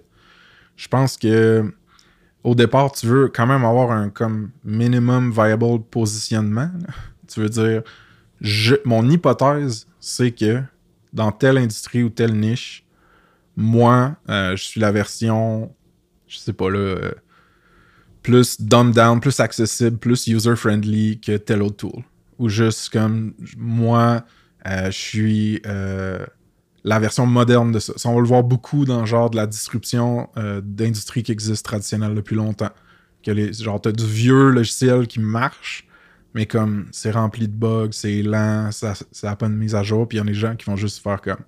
[0.76, 1.72] Je pense que
[2.42, 6.70] au départ, tu veux quand même avoir un comme minimum viable positionnement.
[6.86, 6.94] là.
[7.28, 7.82] Tu veux dire,
[8.40, 10.62] je- mon hypothèse, c'est que
[11.12, 12.84] dans telle industrie ou telle niche,
[13.56, 15.74] moi, euh, je suis la version,
[16.30, 17.12] je sais pas là, euh,
[18.22, 22.04] plus dumbed down, plus accessible, plus user-friendly que tel autre tool.
[22.38, 24.24] Ou juste comme moi,
[24.66, 26.24] euh, je suis euh,
[26.84, 27.92] la version moderne de ça.
[27.96, 31.64] Ça, on va le voir beaucoup dans genre de la disruption euh, d'industrie qui existe
[31.64, 32.70] traditionnelle depuis longtemps.
[33.22, 35.86] Que les, genre, t'as du vieux logiciel qui marche,
[36.32, 40.08] mais comme c'est rempli de bugs, c'est lent, ça n'a pas de mise à jour,
[40.08, 41.44] puis il y a des gens qui vont juste faire comme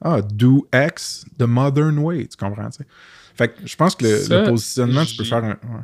[0.00, 2.70] Ah, do X the modern way, tu comprends?
[2.70, 2.86] tu sais?
[3.34, 5.50] Fait que je pense que le, Ça, le positionnement, tu peux faire un.
[5.50, 5.82] ouais.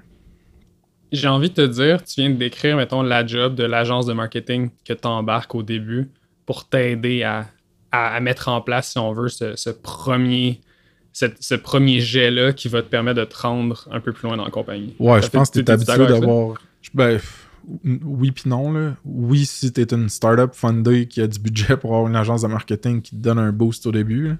[1.10, 4.12] J'ai envie de te dire, tu viens de décrire, mettons, la job de l'agence de
[4.12, 6.08] marketing que tu embarques au début
[6.44, 7.46] pour t'aider à,
[7.92, 10.60] à- à mettre en place, si on veut, ce, ce premier,
[11.12, 14.36] cette- ce premier jet-là qui va te permettre de te rendre un peu plus loin
[14.36, 14.94] dans la compagnie.
[14.98, 16.58] Ouais, Ça je pense que t'es t'es-tu habitué d'avoir.
[16.92, 17.18] Ben,
[18.04, 18.94] oui puis non, là.
[19.06, 22.48] Oui, si t'es une startup fundée qui a du budget pour avoir une agence de
[22.48, 24.28] marketing qui te donne un boost au début.
[24.28, 24.34] là.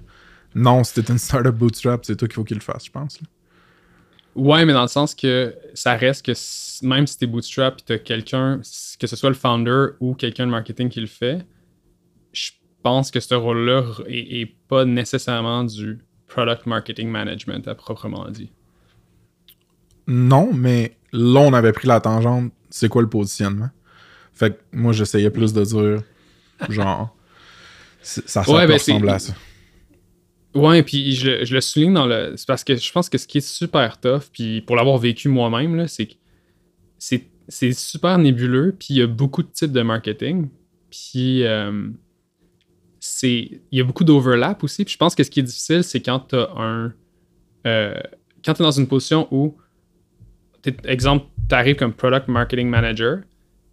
[0.55, 3.21] Non, si t'es une startup bootstrap, c'est toi qu'il faut qu'il le fasse, je pense.
[3.21, 3.27] là.
[4.35, 6.33] Ouais, mais dans le sens que ça reste que
[6.85, 8.61] même si t'es bootstrap et t'as quelqu'un,
[8.99, 11.45] que ce soit le founder ou quelqu'un de marketing qui le fait,
[12.31, 12.51] je
[12.83, 18.51] pense que ce rôle-là est, est pas nécessairement du product marketing management à proprement dit.
[20.07, 22.51] Non, mais là, on avait pris la tangente.
[22.69, 23.69] C'est quoi le positionnement?
[24.33, 26.03] Fait que moi, j'essayais plus de dire,
[26.69, 27.15] genre,
[28.01, 29.33] ça, ça Ouais, ben, ressembler à ça.
[30.55, 32.33] Ouais, puis je, le- souligne dans le.
[32.35, 35.29] C'est parce que je pense que ce qui est super tough, puis pour l'avoir vécu
[35.29, 36.13] moi-même, c'est que
[36.97, 40.49] c'est super nébuleux, puis il y a beaucoup de types de marketing,
[40.91, 41.89] puis euh,
[42.99, 45.83] c'est il y a beaucoup d'overlap aussi, puis je pense que ce qui est difficile,
[45.83, 46.93] c'est quand tu un.
[47.67, 47.93] euh,
[48.43, 49.55] quand tu es dans une position où,
[50.85, 53.19] exemple, tu arrives comme product marketing manager,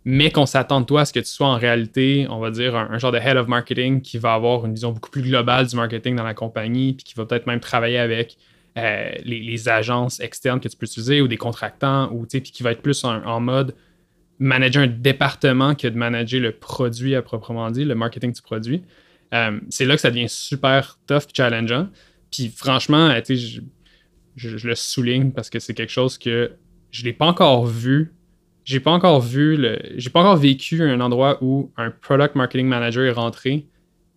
[0.09, 2.97] mais qu'on s'attend toi à ce que tu sois en réalité, on va dire, un,
[2.97, 6.15] genre de head of marketing qui va avoir une vision beaucoup plus globale du marketing
[6.15, 8.37] dans la compagnie, puis qui va peut-être même travailler avec
[8.79, 12.71] euh, les, agences externes que tu peux utiliser ou des contractants, ou, puis qui va
[12.71, 13.75] être plus en, mode
[14.39, 18.85] manager un département que de manager le produit à proprement dit, le marketing du produit.
[19.35, 21.89] Euh, c'est là que ça devient super tough et challengeant.
[22.31, 23.61] Puis franchement, je,
[24.37, 26.53] je- le souligne parce que c'est quelque chose que
[26.93, 28.13] je l'ai pas encore vu
[28.67, 32.67] j'ai pas encore vu le j'ai pas encore vécu un endroit où un product marketing
[32.67, 33.69] manager est rentré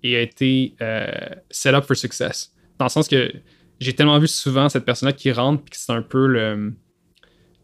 [0.01, 1.07] et a été euh,
[1.51, 2.51] set up for success.
[2.79, 3.31] Dans le sens que
[3.79, 6.73] j'ai tellement vu souvent cette personne là qui rentre puis que c'est un peu le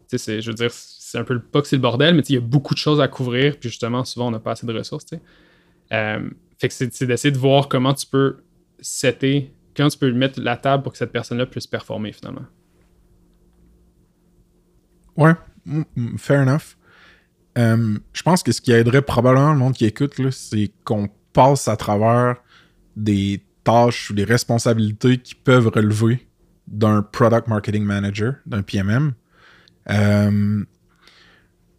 [0.08, 2.22] tu sais je veux dire c'est un peu le pas que c'est le bordel mais
[2.28, 4.66] il y a beaucoup de choses à couvrir puis justement souvent on n'a pas assez
[4.66, 5.06] de ressources
[5.92, 8.38] Euh, fait que c'est d'essayer de voir comment tu peux
[8.80, 12.46] setter comment tu peux mettre la table pour que cette personne là puisse performer finalement.
[15.16, 15.32] Ouais,
[16.18, 16.76] fair enough.
[17.58, 21.68] Euh, je pense que ce qui aiderait probablement le monde qui écoute, c'est qu'on passe
[21.68, 22.36] à travers
[22.96, 26.28] des tâches ou des responsabilités qui peuvent relever
[26.66, 29.12] d'un product marketing manager, d'un PMM.
[29.90, 30.64] Euh,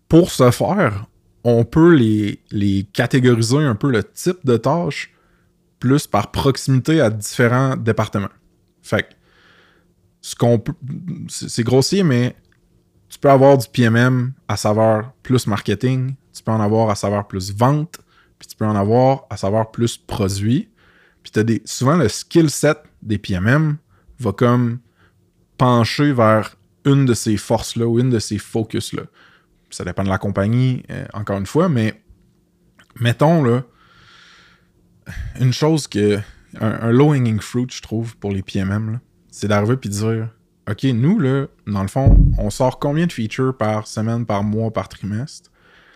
[0.07, 1.05] pour ce faire,
[1.43, 5.13] on peut les, les catégoriser un peu le type de tâches
[5.79, 8.29] plus par proximité à différents départements.
[8.81, 9.17] Fait
[10.21, 10.73] ce qu'on peut.
[11.29, 12.35] C'est grossier, mais
[13.09, 17.27] tu peux avoir du PMM à saveur plus marketing, tu peux en avoir à saveur
[17.27, 17.99] plus vente,
[18.37, 20.69] puis tu peux en avoir à saveur plus produit.
[21.23, 21.61] Puis t'as des.
[21.65, 23.77] Souvent, le skill set des PMM
[24.19, 24.79] va comme
[25.57, 29.03] pencher vers une de ces forces-là ou une de ces focus-là.
[29.69, 32.01] Ça dépend de la compagnie, euh, encore une fois, mais
[32.99, 33.63] mettons là,
[35.39, 36.19] une chose que.
[36.61, 40.29] Un, un low-hanging fruit, je trouve, pour les PMM, c'est d'arriver puis de dire
[40.69, 44.71] OK, nous, là, dans le fond, on sort combien de features par semaine, par mois,
[44.71, 45.49] par trimestre?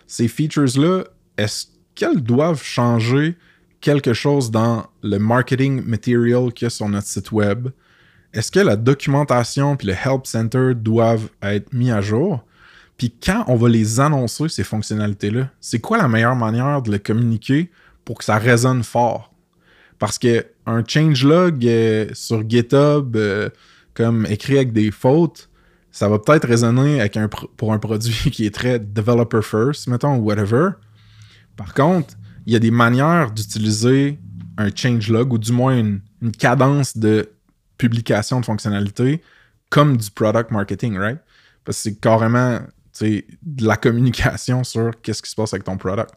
[0.07, 1.03] Ces features-là,
[1.37, 3.35] est-ce qu'elles doivent changer
[3.81, 7.69] quelque chose dans le marketing material qu'il y a sur notre site web?
[8.33, 12.45] Est-ce que la documentation puis le help center doivent être mis à jour?
[12.97, 16.99] Puis quand on va les annoncer, ces fonctionnalités-là, c'est quoi la meilleure manière de les
[16.99, 17.71] communiquer
[18.05, 19.33] pour que ça résonne fort?
[19.99, 23.49] Parce que un changelog euh, sur GitHub, euh,
[24.01, 25.47] comme écrit avec des fautes,
[25.91, 30.15] ça va peut-être résonner avec un pour un produit qui est très developer first, mettons,
[30.15, 30.69] ou whatever.
[31.55, 32.15] Par contre,
[32.47, 34.17] il y a des manières d'utiliser
[34.57, 36.01] un changelog ou du moins une,
[36.39, 37.29] cadence de
[37.77, 39.21] publication de fonctionnalités
[39.69, 41.19] comme du product marketing, right?
[41.63, 42.59] Parce que c'est carrément
[43.01, 46.11] de la communication sur qu'est-ce qui se passe avec ton product.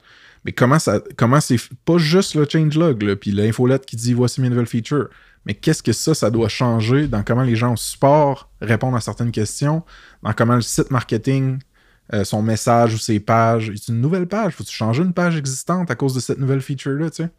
[0.47, 4.49] Mais comment ça comment c'est pas juste le changelog puis l'infolette qui dit voici mes
[4.49, 5.09] nouvelles features,
[5.47, 9.01] mais qu'est-ce que ça ça doit changer dans comment les gens au support répondent à
[9.01, 9.83] certaines questions,
[10.23, 11.59] dans comment le site marketing
[12.13, 15.91] euh, son message ou ses pages, c'est une nouvelle page, faut-tu changer une page existante
[15.91, 17.31] à cause de cette nouvelle feature là, tu sais?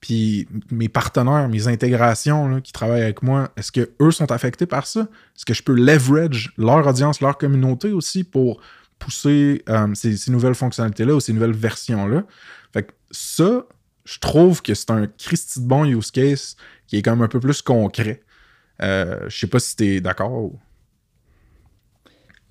[0.00, 4.86] Puis mes partenaires, mes intégrations qui travaillent avec moi, est-ce que eux sont affectés par
[4.86, 5.00] ça?
[5.00, 8.62] Est-ce que je peux leverage leur audience, leur communauté aussi pour
[8.98, 12.22] pousser euh, ces, ces nouvelles fonctionnalités-là ou ces nouvelles versions-là?
[12.72, 13.66] Fait que ça,
[14.12, 17.28] je trouve que c'est un Christy de bon use case qui est quand même un
[17.28, 18.22] peu plus concret.
[18.82, 20.32] Euh, je sais pas si t'es d'accord.
[20.32, 20.58] ou-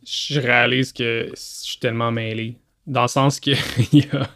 [0.05, 2.57] je réalise que je suis tellement mêlé.
[2.87, 3.51] Dans le sens que
[4.17, 4.29] a-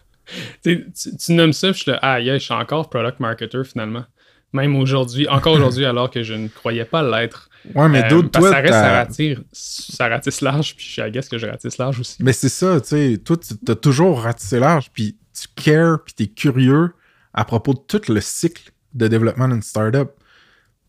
[0.64, 4.06] tu, nommes ça, je suis là, ah, yeah, je suis encore product marketer finalement.
[4.52, 7.50] Même aujourd'hui, encore aujourd'hui, alors que je ne croyais pas l'être.
[7.74, 11.30] Ouais, mais Euh, d'autres, toi, ça reste, ça rattire, ça ratisse large, puis je guess
[11.30, 12.18] que je ratisse large aussi.
[12.22, 16.14] Mais c'est ça, tu sais, toi, tu as toujours ratissé large, puis tu cares, puis
[16.14, 16.94] tu es curieux
[17.34, 20.10] à propos de tout le cycle de développement d'une startup.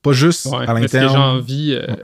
[0.02, 1.16] Pas juste Ouais, à que j'ai l'interne.
[1.16, 1.72] envie.
[1.72, 1.94] euh,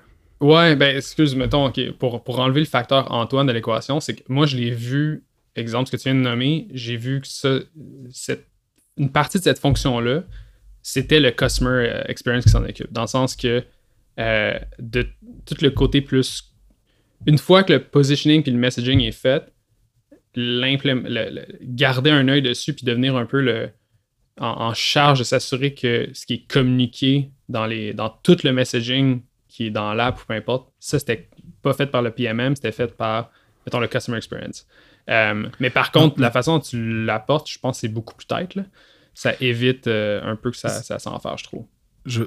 [0.40, 4.22] Ouais, ben, excuse, mettons, ok, pour, pour enlever le facteur Antoine de l'équation, c'est que
[4.28, 5.22] moi, je l'ai vu,
[5.54, 7.58] exemple, ce que tu viens de nommer, j'ai vu que ça,
[8.10, 8.46] cette,
[8.96, 10.22] une partie de cette fonction-là,
[10.82, 12.90] c'était le customer euh, experience qui s'en occupe.
[12.90, 13.62] Dans le sens que
[14.18, 15.06] euh, de
[15.44, 16.44] tout le côté plus.
[17.26, 19.52] Une fois que le positioning puis le messaging est fait,
[20.34, 23.68] le- garder un œil dessus puis devenir un peu le,
[24.40, 28.52] en, en charge de s'assurer que ce qui est communiqué dans, les, dans tout le
[28.52, 31.28] messaging qui est dans l'app ou peu importe, ça c'était
[31.62, 33.30] pas fait par le PMM, c'était fait par,
[33.66, 34.66] mettons, le Customer Experience.
[35.08, 38.26] Euh, mais par contre, la façon dont tu l'apportes, je pense que c'est beaucoup plus
[38.26, 38.54] tête.
[38.54, 38.64] là.
[39.14, 41.66] Ça évite euh, un peu que ça, ça s'enferme, je trouve.
[42.06, 42.22] je-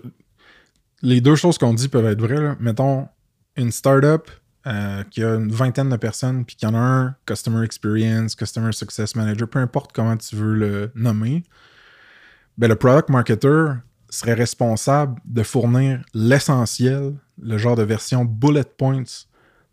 [1.01, 2.41] Les deux choses qu'on dit peuvent être vraies.
[2.41, 2.55] là.
[2.59, 3.07] Mettons,
[3.55, 4.29] une startup
[4.67, 8.35] euh, qui a une vingtaine de personnes, puis qu'il y en a un Customer Experience,
[8.35, 11.43] Customer Success Manager, peu importe comment tu veux le nommer,
[12.57, 13.65] ben, le product marketer
[14.09, 19.03] serait responsable de fournir l'essentiel, le genre de version bullet points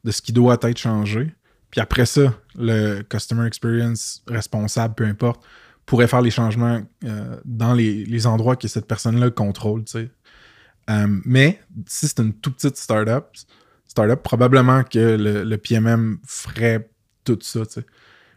[0.05, 1.35] de ce qui doit être changé.
[1.71, 5.45] Puis après ça, le Customer Experience responsable, peu importe,
[5.87, 9.85] pourrait faire les changements euh, dans les, endroits que cette personne-là contrôle.
[9.95, 10.09] Euh,
[11.25, 13.27] mais si c'est une toute petite startup,
[13.87, 16.89] startup, probablement que le, PMM ferait
[17.25, 17.87] tout ça, tu sais.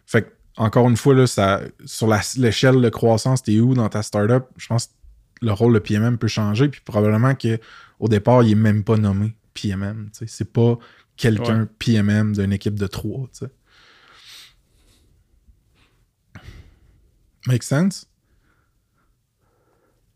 [0.06, 4.03] Fait que, encore une fois, là, ça, sur l'échelle de croissance, t'es où dans ta
[4.03, 4.45] startup?
[4.57, 4.91] Je pense que
[5.41, 9.35] le rôle de PMM peut changer, puis probablement qu'au départ, il est même pas nommé
[9.53, 10.09] PMM.
[10.25, 10.77] C'est pas
[11.17, 11.67] quelqu'un Ouais.
[11.79, 13.51] PMM d'une équipe de trois, tu sais.
[17.47, 18.07] Make sense?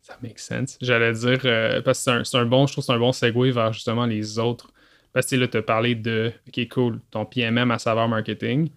[0.01, 0.77] Ça make sense.
[0.81, 3.51] J'allais dire, euh, parce que c'est un, bon, je trouve que c'est un bon segue
[3.53, 4.71] vers justement les autres.
[5.11, 8.69] Parce que là, tu as parlé de, OK, cool, ton PMM à saveur marketing.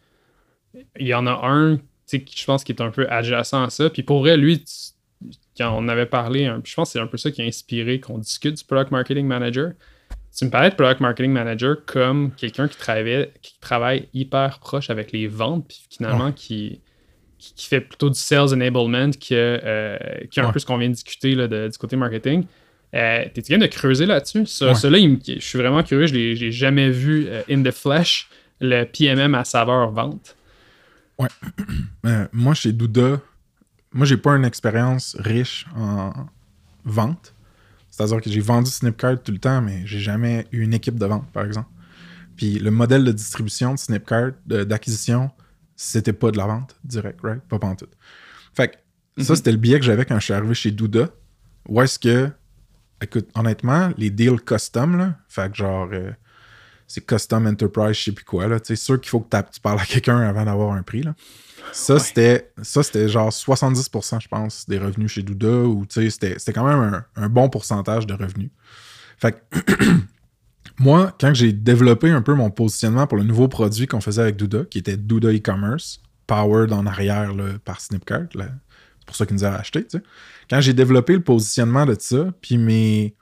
[0.98, 1.78] Il y en a un,
[2.08, 3.90] qui je pense qui est un peu adjacent à ça.
[3.90, 7.06] Puis pour vrai, lui, tu- quand on avait parlé, un- je pense que c'est un
[7.06, 9.72] peu ça qui a inspiré qu'on discute du Product Marketing Manager.
[10.36, 14.88] Tu me parlais de Product Marketing Manager comme quelqu'un qui travaille, qui travaille hyper proche
[14.90, 16.80] avec les ventes, puis finalement qui,
[17.38, 19.98] qui, qui fait plutôt du sales enablement que, euh,
[20.30, 20.52] qui est un Ouais.
[20.52, 22.44] peu ce qu'on vient de discuter là, de- du côté marketing.
[22.94, 24.46] Euh, T'es-tu game de creuser là-dessus?
[24.46, 24.74] Ça, Ouais.
[24.74, 26.06] Celui-là, il me- je suis vraiment curieux.
[26.06, 28.28] Je je l'ai jamais vu euh, in the flesh,
[28.60, 30.36] le PMM à saveur vente.
[32.06, 33.20] Euh, moi, chez Douda,
[33.92, 36.12] moi, j'ai pas une expérience riche en
[36.84, 37.34] vente.
[37.90, 41.04] C'est-à-dire que j'ai vendu Snipcart tout le temps, mais j'ai jamais eu une équipe de
[41.04, 41.68] vente, par exemple.
[42.36, 45.30] Puis le modèle de distribution de Snipcart, d'acquisition,
[45.76, 47.42] c'était pas de la vente directe, right?
[47.42, 47.94] Pas pantoute.
[48.54, 48.68] Fait
[49.16, 51.10] que ça, c'était le biais que j'avais quand je suis arrivé chez Douda.
[51.68, 52.30] Où est-ce que,
[53.02, 56.12] écoute, honnêtement, les deals custom, là, fait que genre, euh,
[56.90, 59.84] c'est custom enterprise, je sais plus quoi, sais, sûr qu'il faut que tu parles à
[59.84, 61.14] quelqu'un avant d'avoir un prix, là.
[61.72, 66.66] Ça, c'était ça c'était genre 70%, je pense, des revenus chez Douda, ou c'était quand
[66.66, 68.50] même un, un bon pourcentage de revenus.
[69.18, 69.60] Fait que,
[70.80, 74.36] moi, quand j'ai développé un peu mon positionnement pour le nouveau produit qu'on faisait avec
[74.36, 79.36] Douda, qui était Douda e-commerce, powered en arrière là, par Snipcart, c'est pour ça qu'ils
[79.36, 79.86] nous avaient acheté.
[80.48, 83.14] Quand j'ai développé le positionnement de ça, puis mes.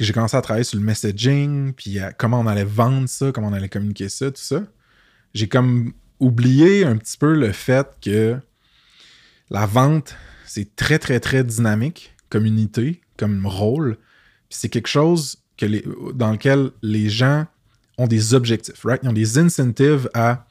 [0.00, 3.48] J'ai commencé à travailler sur le messaging, puis à comment on allait vendre ça, comment
[3.48, 4.64] on allait communiquer ça, tout ça.
[5.34, 8.38] J'ai comme oublié un petit peu le fait que
[9.50, 13.96] la vente, c'est très, très, très dynamique comme unité, comme rôle.
[14.48, 15.66] Puis c'est quelque chose que
[16.12, 17.46] dans lequel les gens
[17.98, 19.00] ont des objectifs, right?
[19.02, 20.46] Ils ont des incentives à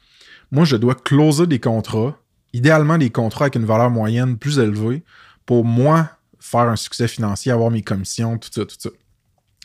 [0.52, 2.18] moi, je dois closer des contrats,
[2.52, 5.04] idéalement des contrats avec une valeur moyenne plus élevée,
[5.46, 8.90] pour moi faire un succès financier, avoir mes commissions, tout ça, tout ça.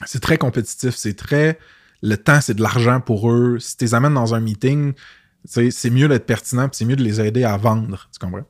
[0.05, 1.57] C'est très compétitif, c'est très.
[2.01, 3.57] Le temps, c'est de l'argent pour eux.
[3.59, 4.93] Si tu les amènes dans un meeting,
[5.45, 8.09] c'est mieux d'être pertinent, c'est mieux de les aider à vendre.
[8.11, 8.47] Tu comprends?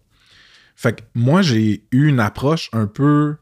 [0.75, 3.35] Fait que moi, j'ai eu une approche un peu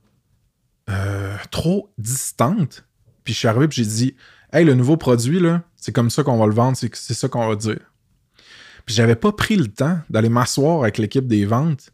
[0.90, 2.86] euh, trop distante.
[3.24, 4.16] Puis je suis arrivé, puis j'ai dit
[4.52, 5.42] Hey, le nouveau produit,
[5.78, 7.80] c'est comme ça qu'on va le vendre, c'est ça qu'on va dire.
[8.86, 11.92] Puis j'avais pas pris le temps d'aller m'asseoir avec l'équipe des ventes,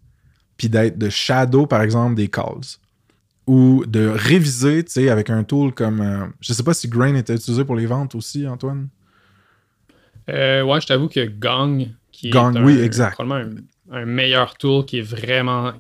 [0.58, 2.78] puis d'être de shadow, par exemple, des calls.
[3.52, 6.02] Ou de réviser, tu sais, avec un tool comme.
[6.02, 8.90] euh, je sais pas si Grain était utilisé pour les ventes aussi, Antoine.
[10.30, 13.14] Euh, ouais, je t'avoue que Gong, qui Gong, est un- oui, exact.
[13.16, 13.60] probablement
[13.92, 15.74] un, un meilleur tool qui est vraiment.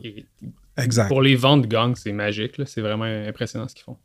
[0.77, 1.10] Exact.
[1.10, 2.60] Pour les ventes Gong, c'est magique.
[2.65, 3.97] C'est vraiment impressionnant ce qu'ils font.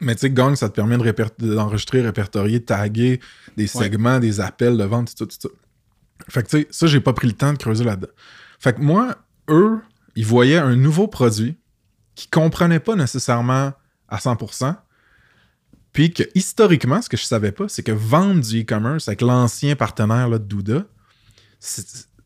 [0.00, 3.18] Mais tu sais, Gong, ça te permet de réper- d'enregistrer, répertorier, taguer
[3.56, 5.48] des segments, des appels de vente, tout ça, tout ça.
[6.28, 8.12] Fait que tu sais, ça, j'ai pas pris le temps de creuser là-dedans.
[8.60, 9.16] Fait que moi,
[9.48, 9.80] eux,
[10.14, 11.56] ils voyaient un nouveau produit
[12.20, 13.72] qu'ils comprenaient pas nécessairement
[14.08, 14.76] à 100%.
[15.92, 19.74] Puis que historiquement, ce que je savais pas, c'est que vendre du e-commerce avec l'ancien
[19.74, 20.84] partenaire là, de Douda,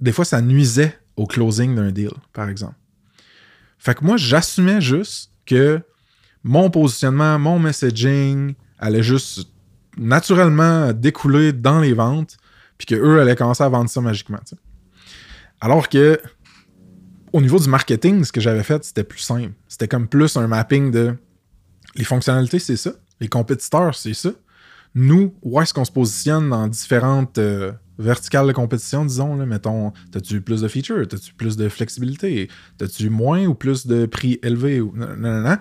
[0.01, 2.75] des fois, ça nuisait au closing d'un deal, par exemple.
[3.79, 5.81] Fait que moi, j'assumais juste que
[6.43, 9.49] mon positionnement, mon messaging allait juste
[9.97, 12.37] naturellement découler dans les ventes,
[12.79, 14.41] puis qu'eux allaient commencer à vendre ça magiquement.
[15.61, 16.21] Alors que
[17.35, 19.51] au niveau du marketing, ce que j'avais fait, c'était plus simple.
[19.67, 21.17] C'était comme plus un mapping de
[21.97, 22.93] les fonctionnalités, c'est ça.
[23.19, 24.31] Les compétiteurs, c'est ça.
[24.95, 29.93] Nous, où est-ce qu'on se positionne dans différentes euh, verticales de compétition, disons, là, mettons,
[30.13, 34.81] t'as-tu plus de features, t'as-tu plus de flexibilité, t'as-tu moins ou plus de prix élevés,
[34.81, 35.57] ou non, non, non.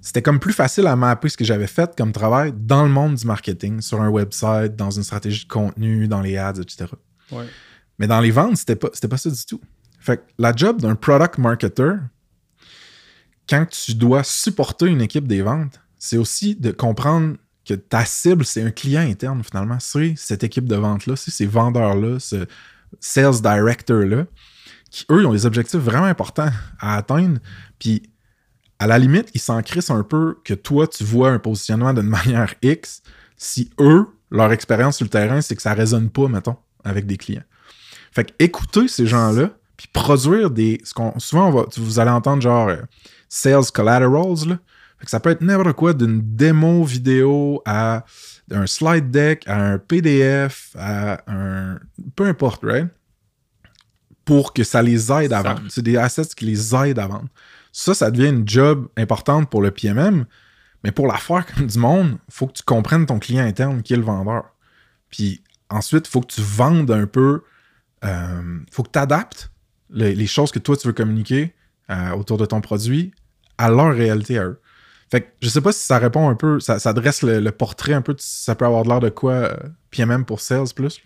[0.00, 3.16] C'était comme plus facile à mapper ce que j'avais fait comme travail dans le monde
[3.16, 6.86] du marketing, sur un website, dans une stratégie de contenu, dans les ads, etc.
[7.32, 7.46] Ouais.
[7.98, 9.60] Mais dans les ventes, c'était pas, c'était pas ça du tout.
[10.00, 11.92] Fait que la job d'un product marketer,
[13.48, 17.36] quand tu dois supporter une équipe des ventes, c'est aussi de comprendre
[17.66, 19.78] que ta cible, c'est un client interne finalement.
[19.78, 22.46] C'est cette équipe de vente-là, c'est ces vendeurs-là, ce
[22.98, 24.24] sales director-là,
[24.90, 27.38] qui eux, ils ont des objectifs vraiment importants à atteindre.
[27.78, 28.10] Puis
[28.78, 32.02] à la limite, ils s'en crissent un peu que toi, tu vois un positionnement d'une
[32.08, 33.02] manière X
[33.36, 37.16] si eux, leur expérience sur le terrain, c'est que ça résonne pas, mettons, avec des
[37.16, 37.42] clients.
[38.12, 40.78] Fait que écouter ces gens-là, puis produire des.
[40.84, 42.76] Ce qu'on, souvent, on va, vous allez entendre genre euh,
[43.30, 44.58] sales collaterals, là.
[44.98, 48.04] Fait que ça peut être n'importe quoi, d'une démo vidéo à
[48.50, 51.78] un slide deck, à un PDF, à un.
[52.14, 52.88] Peu importe, right?
[54.26, 55.62] Pour que ça les aide à vendre.
[55.70, 57.28] C'est des assets qui les aident à vendre.
[57.72, 60.26] Ça, ça devient une job importante pour le PMM,
[60.84, 63.94] mais pour la faire comme du monde, faut que tu comprennes ton client interne qui
[63.94, 64.44] est le vendeur.
[65.08, 67.44] Puis ensuite, il faut que tu vendes un peu.
[68.04, 69.50] euh, faut que tu adaptes
[69.92, 71.54] les, les choses que toi tu veux communiquer
[71.90, 73.12] euh, autour de ton produit
[73.58, 74.60] à leur réalité à eux.
[75.10, 77.50] Fait que je sais pas si ça répond un peu, ça, ça dresse le, le
[77.50, 79.56] portrait un peu, ça peut avoir de l'air de quoi euh,
[79.90, 81.00] PMM pour sales plus.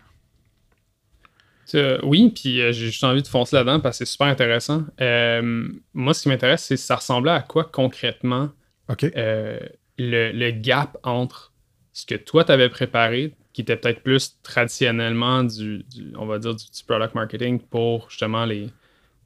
[1.74, 4.84] Euh, oui, puis euh, j'ai juste envie de foncer là-dedans parce que c'est super intéressant.
[5.00, 8.50] Euh, moi, ce qui m'intéresse, c'est ça ressemblait à quoi concrètement
[8.88, 9.58] le,
[9.98, 11.52] le gap entre
[11.92, 16.54] ce que toi t'avais préparé, qui était peut-être plus traditionnellement du, du- on va dire,
[16.54, 18.68] du, du product marketing pour justement les.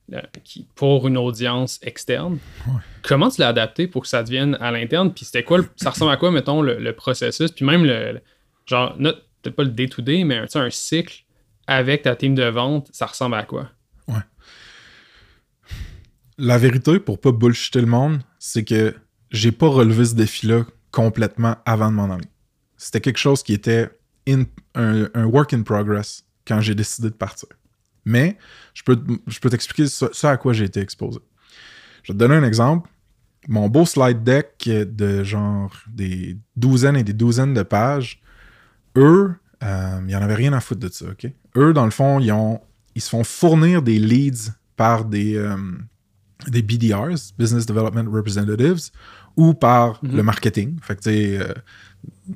[0.08, 2.38] la- qui- pour une audience externe.
[3.02, 5.12] Comment tu l'as adapté pour que ça devienne à l'interne?
[5.12, 7.50] Puis c'était quoi, le- ça ressemble à quoi, mettons, le, le processus?
[7.50, 8.20] Puis même le, le-
[8.66, 11.24] genre, peut-être pas le day-to-day, mais un, un cycle
[11.66, 13.70] avec ta team de vente, ça ressemble à quoi?
[16.40, 18.94] La vérité, pour pas bullshiter le monde, c'est que
[19.30, 22.28] j'ai pas relevé ce défi-là complètement avant de m'en aller.
[22.76, 23.90] C'était quelque chose qui était
[24.28, 27.48] in- un, un work in progress quand j'ai décidé de partir.
[28.04, 28.38] Mais
[28.74, 31.18] je peux, je peux t'expliquer ce, ce à quoi j'ai été exposé.
[32.02, 32.88] Je vais te donner un exemple.
[33.48, 38.20] Mon beau slide deck de genre des douzaines et des douzaines de pages,
[38.96, 41.30] eux, euh, il n'y en avait rien à foutre de ça, OK?
[41.56, 42.60] Eux, dans le fond, ils, ont,
[42.94, 45.56] ils se font fournir des leads par des, euh,
[46.46, 48.90] des BDRs, Business Development Representatives,
[49.36, 50.78] ou par le marketing.
[50.82, 51.52] Fait que, tu sais, euh,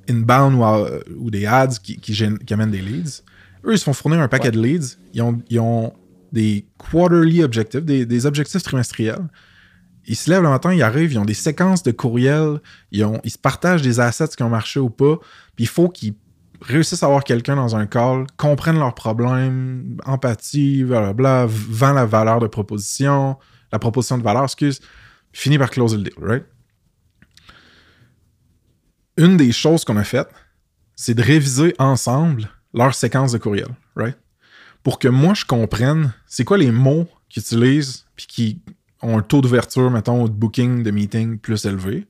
[0.09, 3.23] inbound ou, ou des ads qui, qui, gênent- qui amènent des leads.
[3.65, 4.97] Eux, ils se font fournir un paquet de leads.
[5.15, 5.93] Ils ont, ils ont
[6.33, 9.29] des quarterly objectives, des, des objectifs trimestriels.
[10.07, 12.61] Ils se lèvent le matin, ils arrivent, ils ont des séquences de courriels,
[12.91, 15.17] ils, ont, ils se partagent des assets qui ont marché ou pas.
[15.55, 16.15] Puis il faut qu'ils
[16.61, 22.41] réussissent à avoir quelqu'un dans un call, comprennent leurs problèmes, empathie, blablabla, vend la valeur
[22.41, 23.37] de proposition,
[23.71, 24.81] la proposition de valeur, excuse,
[25.33, 26.45] finit par closer le deal, right?
[29.17, 30.31] Une des choses qu'on a faites,
[30.97, 34.17] c'est de réviser ensemble leur séquence de courriel, right?
[34.83, 38.63] Pour que moi, je comprenne c'est quoi les mots qu'ils utilisent puis qui
[39.03, 42.07] ont un taux d'ouverture, mettons, de booking de meeting plus élevé.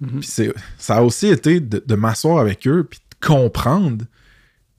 [0.00, 4.04] Puis c'est- ça a aussi été de, de m'asseoir avec eux puis de comprendre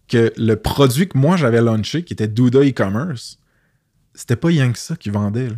[0.07, 3.37] que le produit que moi j'avais launché, qui était Douda e-commerce,
[4.13, 5.49] c'était pas rien que ça qu'ils vendaient.
[5.49, 5.55] là.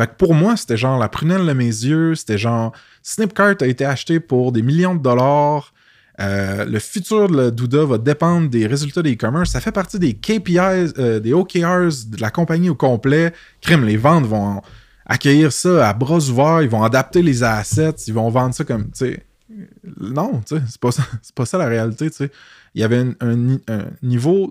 [0.00, 2.72] Fait que pour moi, c'était genre la prunelle de mes yeux, c'était genre
[3.02, 5.74] Snipcart a été acheté pour des millions de dollars.
[6.20, 9.50] euh, le futur de la Douda va dépendre des résultats des e-commerce.
[9.50, 13.34] Ça fait partie des KPIs, euh, des OKRs de la compagnie au complet.
[13.60, 14.62] Crime, les ventes vont
[15.04, 18.86] accueillir ça à bras ouverts, ils vont adapter les assets, ils vont vendre ça comme,
[20.00, 21.02] non, tu sais, c'est pas ça,
[21.34, 22.08] pas ça la réalité.
[22.74, 24.50] Il y avait un, un niveau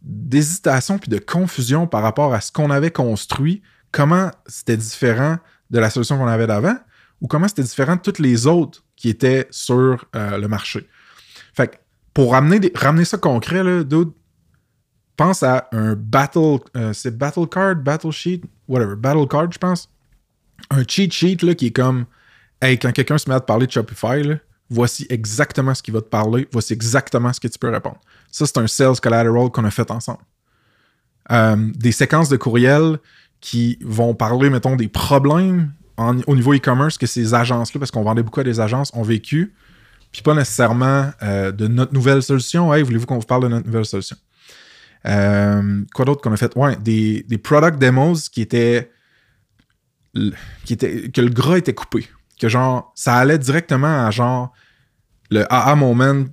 [0.00, 3.60] d'hésitation puis de confusion par rapport à ce qu'on avait construit,
[3.96, 5.38] comment c'était différent
[5.70, 6.76] de la solution qu'on avait d'avant
[7.22, 10.86] ou comment c'était différent de toutes les autres qui étaient sur euh, le marché.
[11.54, 11.76] Fait que
[12.12, 14.10] pour ramener, ramener ça concret, là, dude,
[15.16, 19.88] pense à un battle, euh, c'est battle card, battle sheet, whatever, battle card, je pense.
[20.68, 22.04] Un cheat sheet là, qui est comme,
[22.60, 24.22] hey, quand quelqu'un se met à te parler de Shopify,
[24.68, 28.00] voici exactement ce qu'il va te parler, voici exactement ce que tu peux répondre.
[28.30, 30.22] Ça, c'est un sales collateral qu'on a fait ensemble.
[31.32, 32.98] Euh, des séquences de courriels
[33.40, 38.22] qui vont parler, mettons, des problèmes au niveau e-commerce que ces agences-là, parce qu'on vendait
[38.22, 39.54] beaucoup à des agences, ont vécu,
[40.12, 42.72] puis pas nécessairement euh, de notre nouvelle solution.
[42.72, 44.16] Hey, voulez-vous qu'on vous parle de notre nouvelle solution?
[45.06, 46.54] Euh, quoi d'autre qu'on a fait?
[46.56, 48.90] Ouais, des, des product demos qui étaient,
[50.64, 51.10] qui étaient.
[51.10, 52.08] que le gras était coupé.
[52.38, 54.52] Que genre, ça allait directement à genre
[55.30, 56.24] le AA moment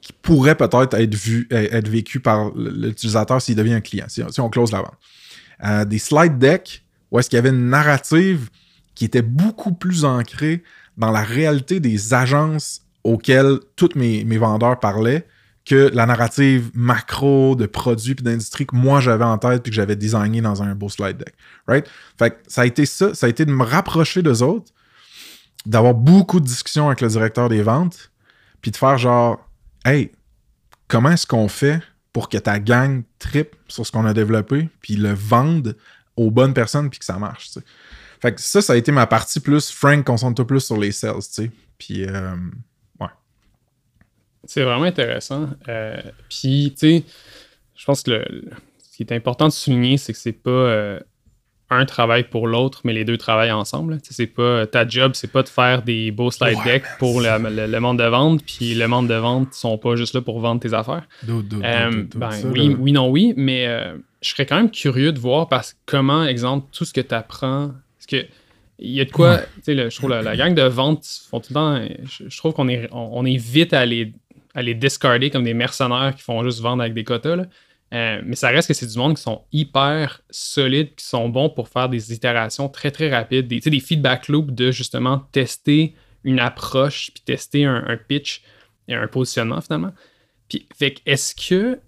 [0.00, 4.48] qui pourrait peut-être être vu, être vécu par l'utilisateur s'il devient un client, si on
[4.48, 4.96] close la vente.
[5.86, 8.50] Des slide decks où est-ce qu'il y avait une narrative
[8.94, 10.62] qui était beaucoup plus ancrée
[10.96, 15.26] dans la réalité des agences auxquelles tous mes, mes vendeurs parlaient
[15.64, 19.76] que la narrative macro de produits puis d'industrie que moi j'avais en tête puis que
[19.76, 21.34] j'avais designé dans un beau slide deck.
[21.66, 21.86] Right?
[22.18, 24.72] Fait que ça a été ça, ça a été de me rapprocher d'eux autres,
[25.66, 28.10] d'avoir beaucoup de discussions avec le directeur des ventes,
[28.60, 29.46] puis de faire genre
[29.84, 30.12] Hey,
[30.88, 31.80] comment est-ce qu'on fait
[32.12, 35.76] pour que ta gang tripe sur ce qu'on a développé, puis le vende
[36.16, 37.50] aux bonnes personnes, puis que ça marche.
[38.20, 41.14] Fait que ça, ça a été ma partie plus Frank, concentre-toi plus sur les sales,
[41.16, 41.50] tu sais.
[41.78, 42.34] Puis, euh,
[43.00, 43.06] ouais.
[44.44, 45.48] C'est vraiment intéressant.
[45.68, 47.04] Euh, Puis, tu sais,
[47.76, 51.00] je pense que le- ce qui est important de souligner, c'est que c'est pas euh,
[51.70, 53.98] un travail pour l'autre, mais les deux travaillent ensemble.
[54.02, 57.28] C'est pas ta job, c'est pas de faire des beaux slide Ouais, decks pour le,
[57.48, 60.40] le- le monde de vente, puis le monde de vente sont pas juste là pour
[60.40, 61.06] vendre tes affaires.
[61.64, 62.48] Euh, ben, ça,
[62.78, 66.66] oui, non, oui, mais euh, je serais quand même curieux de voir parce comment, exemple,
[66.72, 67.72] tout ce que tu apprends.
[67.98, 68.26] Parce que
[68.82, 69.44] il y a de quoi, tu
[69.76, 71.74] sais, je trouve la, la gang de vente font tout le temps.
[71.74, 74.12] euh, Je, je trouve qu'on est, on, on est vite à les,
[74.54, 77.36] à les discarder comme des mercenaires qui font juste vendre avec des quotas.
[77.36, 77.44] là.
[77.92, 81.50] Euh, mais ça reste que c'est du monde qui sont hyper solides, qui sont bons
[81.50, 86.38] pour faire des itérations très très rapides, des, des feedback loops de justement tester une
[86.38, 88.42] approche, puis tester un, pitch
[88.86, 89.92] et un positionnement finalement.
[90.48, 91.80] Puis, fait est-ce que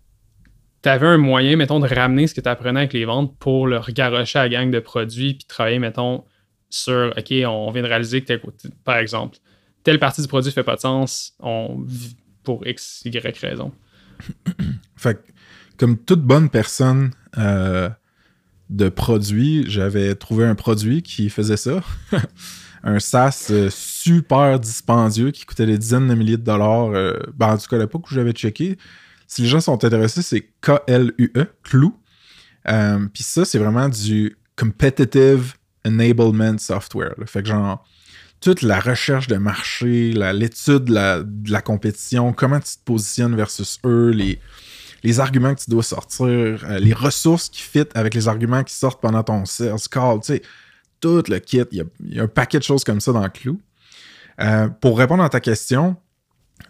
[0.83, 3.69] tu avais un moyen, mettons, de ramener ce que tu apprenais avec les ventes pour
[3.69, 6.25] le regarrocher à la gang de produits, puis travailler, mettons,
[6.71, 8.41] sur, OK, on vient de réaliser que,
[8.85, 9.39] par exemple,
[9.85, 11.85] telle partie du produit fait pas de sens, on
[12.43, 13.73] pour X, Y raison?
[14.97, 15.33] Fait que,
[15.79, 17.89] comme toute bonne personne euh,
[18.71, 21.83] de produit, j'avais trouvé un produit qui faisait ça.
[22.85, 26.91] un SaaS euh, super dispendieux qui coûtait des dizaines de milliers de dollars.
[26.91, 28.77] euh, ben, en tout cas, à l'époque où j'avais checké,
[29.27, 31.97] Si les gens sont intéressés, c'est K-L-U-E, Clou.
[32.65, 35.55] Puis ça, c'est vraiment du Competitive
[35.87, 37.15] Enablement Software.
[37.19, 37.27] là.
[37.27, 37.85] Fait que genre,
[38.41, 43.79] toute la recherche de marché, l'étude de la, la compétition, comment tu te positionnes versus
[43.85, 44.41] eux, les,
[45.03, 48.75] les arguments que tu dois sortir, euh, les ressources qui fit avec les arguments qui
[48.75, 50.43] sortent pendant ton sales call, tu sais,
[51.01, 51.63] tout le kit.
[51.73, 53.61] Il y a, un paquet de choses comme ça dans Clou.
[54.41, 55.97] Euh, pour répondre à ta question,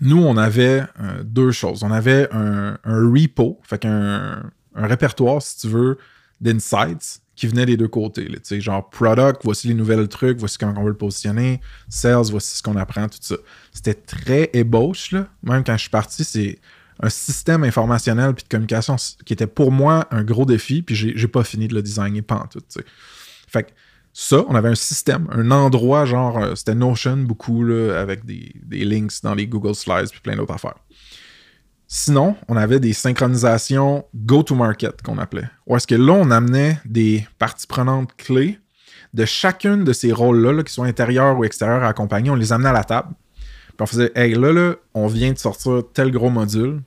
[0.01, 1.83] nous, on avait euh, deux choses.
[1.83, 4.43] On avait un, repo, fait un
[4.75, 5.99] répertoire, si tu veux,
[6.41, 8.27] d'insights qui venaient des deux côtés.
[8.27, 11.61] Tu sais, genre product, voici les nouvelles trucs, voici comment on veut le positionner.
[11.89, 13.37] Sales, voici ce qu'on apprend, tout ça.
[13.73, 15.29] C'était très ébauche, là.
[15.43, 16.59] Même quand je suis parti, c'est
[17.03, 21.29] un système informationnel puis de communication qui était pour moi un gros défi, puis j'ai
[21.29, 22.63] pas fini de le designer pas en tout.
[23.49, 23.71] Fait que
[24.13, 28.53] ça, on avait un système, un endroit, genre, euh, c'était Notion beaucoup, là, avec des,
[28.63, 30.77] des links dans les Google Slides puis plein d'autres affaires.
[31.89, 35.49] Sinon, on avait des synchronisations go-to-market qu'on appelait.
[35.67, 38.59] Où est-ce que là, on amenait des parties prenantes clés
[39.13, 42.35] de chacune de ces rôles-là, là, qui soient intérieurs ou extérieurs à la compagnie, on
[42.35, 43.09] les amenait à la table.
[43.37, 46.81] Puis on faisait, hey, là, là, on vient de sortir tel gros module.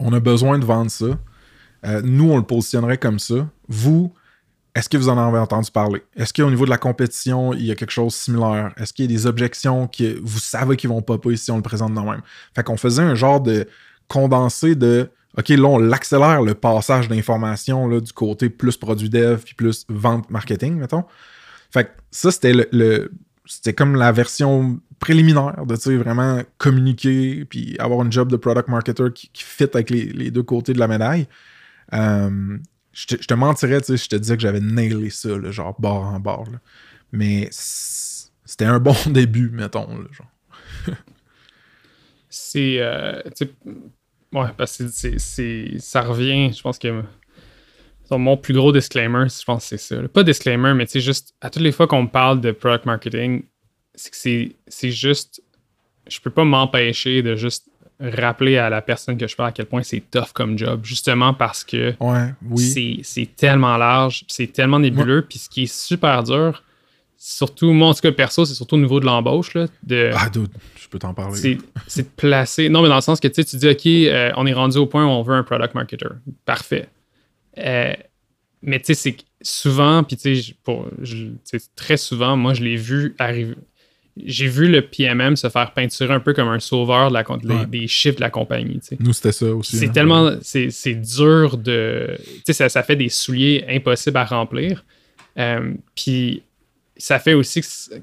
[0.00, 1.18] On a besoin de vendre ça.
[1.86, 3.48] Euh, nous, on le positionnerait comme ça.
[3.68, 4.12] Vous,
[4.74, 6.02] est-ce que vous en avez entendu parler?
[6.16, 8.72] Est-ce qu'au niveau de la compétition, il y a quelque chose de similaire?
[8.76, 11.62] Est-ce qu'il y a des objections que vous savez qu'ils vont popper si on le
[11.62, 12.22] présente de même?
[12.54, 13.66] Fait qu'on faisait un genre de
[14.08, 19.54] condensé de OK, là, on l'accélère le passage d'informations du côté plus produit dev puis
[19.54, 21.04] plus vente marketing, mettons.
[21.72, 23.12] Fait que ça, c'était le-
[23.50, 29.12] c'était comme la version préliminaire de vraiment communiquer puis avoir une job de product marketer
[29.12, 31.26] qui, fit avec les, deux côtés de la médaille.
[31.92, 32.58] Euh,
[32.92, 36.04] je te, je te mentirais, je te disais que j'avais nailé ça, là, genre bord
[36.04, 36.46] en bord.
[37.10, 39.88] Mais c'était un bon début, mettons.
[40.12, 40.96] Genre.
[42.28, 42.76] C'est.
[42.78, 43.20] euh,
[44.32, 47.02] ouais, parce que c'est- ça revient, je pense que.
[48.18, 50.08] Mon plus gros disclaimer, je pense que c'est ça.
[50.08, 52.86] Pas disclaimer, mais tu sais, juste à toutes les fois qu'on me parle de product
[52.86, 53.42] marketing,
[53.94, 55.42] c'est que c'est- c'est juste.
[56.08, 57.66] Je peux pas m'empêcher de juste
[58.00, 61.34] rappeler à la personne que je parle à quel point c'est tough comme job, justement
[61.34, 62.62] parce que Ouais, oui.
[62.62, 66.64] c'est c'est tellement large, c'est tellement nébuleux, puis ce qui est super dur,
[67.18, 70.30] surtout, moi en tout cas perso, c'est surtout au niveau de l'embauche, là, de, Ah,
[70.30, 70.48] dude,
[70.80, 71.36] je peux t'en parler.
[71.36, 72.70] c'est c'est de placer.
[72.70, 75.04] Non, mais dans le sens que tu dis, OK, euh, on est rendu au point
[75.04, 76.06] où on veut un product marketer.
[76.46, 76.88] Parfait.
[77.64, 77.92] Euh,
[78.62, 80.34] mais tu sais, c'est souvent, puis tu
[81.44, 83.54] sais, très souvent, moi, je l'ai vu arriver.
[84.22, 87.40] J'ai vu le PMM se faire peinturer un peu comme un sauveur de la, com-
[87.68, 88.80] des- chiffres de la compagnie.
[88.80, 88.96] tu sais.
[89.00, 89.76] Nous, c'était ça aussi.
[89.76, 89.92] C'est hein.
[89.92, 90.32] tellement.
[90.42, 92.16] C'est c'est dur de.
[92.18, 94.84] Tu sais, ça, ça fait des souliers impossibles à remplir.
[95.38, 96.42] Euh, Puis
[96.96, 97.62] ça fait aussi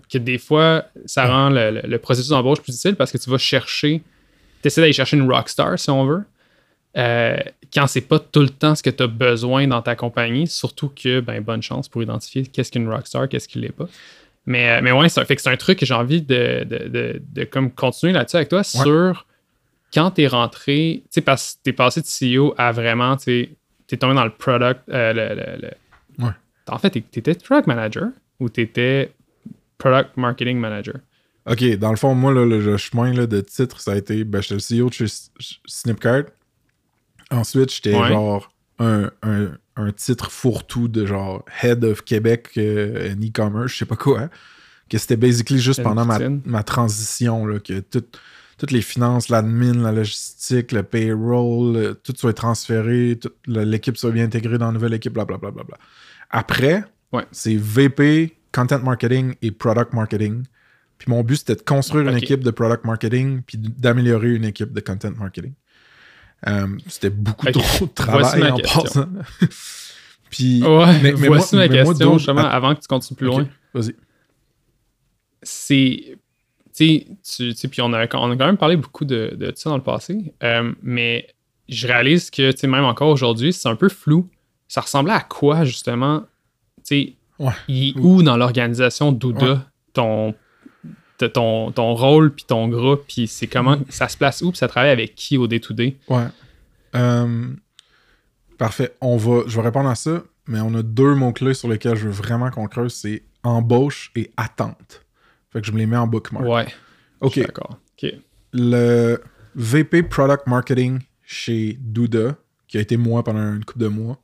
[0.09, 3.29] que, des fois, ça rend le, le- le processus d'embauche plus difficile parce que tu
[3.29, 4.01] vas chercher.
[4.63, 6.23] Tu essaies d'aller chercher une rockstar, si on veut.
[6.95, 7.37] Euh,
[7.73, 10.89] quand c'est pas tout le temps ce que tu as besoin dans ta compagnie, surtout
[10.89, 13.87] que, ben, bonne chance pour identifier qu'est-ce qu'une rockstar, qu'est-ce qui l'est pas.
[14.45, 16.63] Mais, euh, mais ouais, c'est un, fait que c'est un truc que j'ai envie de,
[16.63, 19.25] de, de- de comme continuer là-dessus avec toi sur
[19.93, 23.17] quand tu es rentré, tu sais, parce que tu es passé de CEO à vraiment,
[23.17, 23.49] tu
[23.87, 24.81] t'es tombé dans le product.
[24.89, 26.31] euh, le, le- le- Ouais.
[26.69, 28.07] En fait, tu étais product manager
[28.39, 29.11] ou tu étais
[29.77, 30.95] product marketing manager?
[31.49, 34.23] Ok, dans le fond, moi, là, le, chemin là, de titre, ça a été.
[34.25, 35.05] Ben, j'étais le CEO de chez
[35.65, 36.23] Snipcart.
[37.31, 38.07] Ensuite, j'étais Ouais.
[38.09, 38.49] genre
[38.79, 43.95] un, un- un titre fourre-tout de genre Head of Québec euh, e-commerce, je sais pas
[43.95, 44.29] quoi.
[44.89, 48.05] Que c'était basically juste pendant ma, transition, là, que tout-
[48.57, 54.23] toutes les finances, l'admin, la logistique, le payroll, euh, tout soit transféré, l'équipe soit bien
[54.25, 55.51] intégrée dans la nouvelle équipe, blablabla.
[55.51, 55.77] Bla, bla, bla.
[56.29, 57.25] Après, Ouais.
[57.31, 60.43] c'est VP, Content Marketing et Product Marketing.
[60.97, 64.71] Puis mon but, c'était de construire une équipe de Product Marketing puis d'améliorer une équipe
[64.73, 65.53] de Content Marketing.
[66.47, 69.07] Euh, c'était beaucoup trop de travail en passant.
[70.29, 73.17] puis, Ouais, mais- mais voici moi- ma mais question, justement, Ah, avant que tu continues
[73.17, 73.47] plus loin.
[73.73, 73.95] Vas-y.
[75.41, 76.17] c'est.
[76.75, 79.77] Tu sais, puis on a, on a quand même parlé beaucoup de, de ça dans
[79.77, 81.27] le passé, euh, mais
[81.67, 84.29] je réalise que, tu sais, même encore aujourd'hui, c'est un peu flou.
[84.67, 86.21] Ça ressemblait à quoi, justement?
[86.77, 87.51] Tu sais, Ouais.
[87.67, 89.57] il est où dans l'organisation d'Ouda, Ouais.
[89.93, 90.35] ton,
[91.25, 94.67] ton, ton rôle, puis ton groupe, puis c'est comment, ça se place où, puis ça
[94.67, 95.97] travaille avec qui au day-to-day?
[96.09, 96.27] Ouais.
[96.95, 97.47] Euh,
[98.57, 98.95] parfait.
[99.01, 102.05] On va, je vais répondre à ça, mais on a deux mots-clés sur lesquels je
[102.05, 105.05] veux vraiment qu'on creuse, c'est embauche et attente.
[105.51, 106.45] Fait que je me les mets en bookmark.
[106.45, 106.67] Ouais.
[107.21, 107.39] OK.
[107.39, 107.79] D'accord.
[108.01, 108.13] OK.
[108.53, 109.21] Le
[109.55, 112.35] VP Product Marketing chez Douda,
[112.67, 114.21] qui a été moi pendant une couple de mois,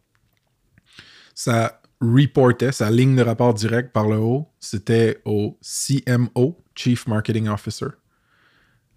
[1.34, 7.48] ça reportait, sa ligne de rapport direct par le haut, c'était au CMO, Chief Marketing
[7.48, 7.88] Officer,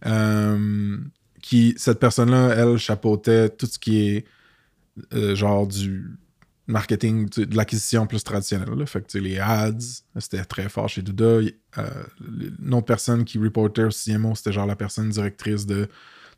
[0.06, 0.98] euh,
[1.42, 4.24] qui, cette personne-là, elle, chapeautait tout ce qui est
[5.12, 6.16] euh, genre du
[6.66, 8.86] marketing, de l'acquisition plus traditionnelle.
[8.86, 11.42] Fait que les ads, c'était très fort chez Douda.
[11.42, 11.84] Y- euh,
[12.60, 15.88] une autre personne qui reportait au CMO, c'était genre la personne directrice de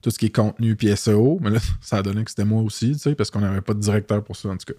[0.02, 1.38] tout ce qui est contenu puis SEO.
[1.40, 4.22] Mais là, ça a donné que c'était moi aussi, parce qu'on n'avait pas de directeur
[4.22, 4.78] pour ça, en tout cas.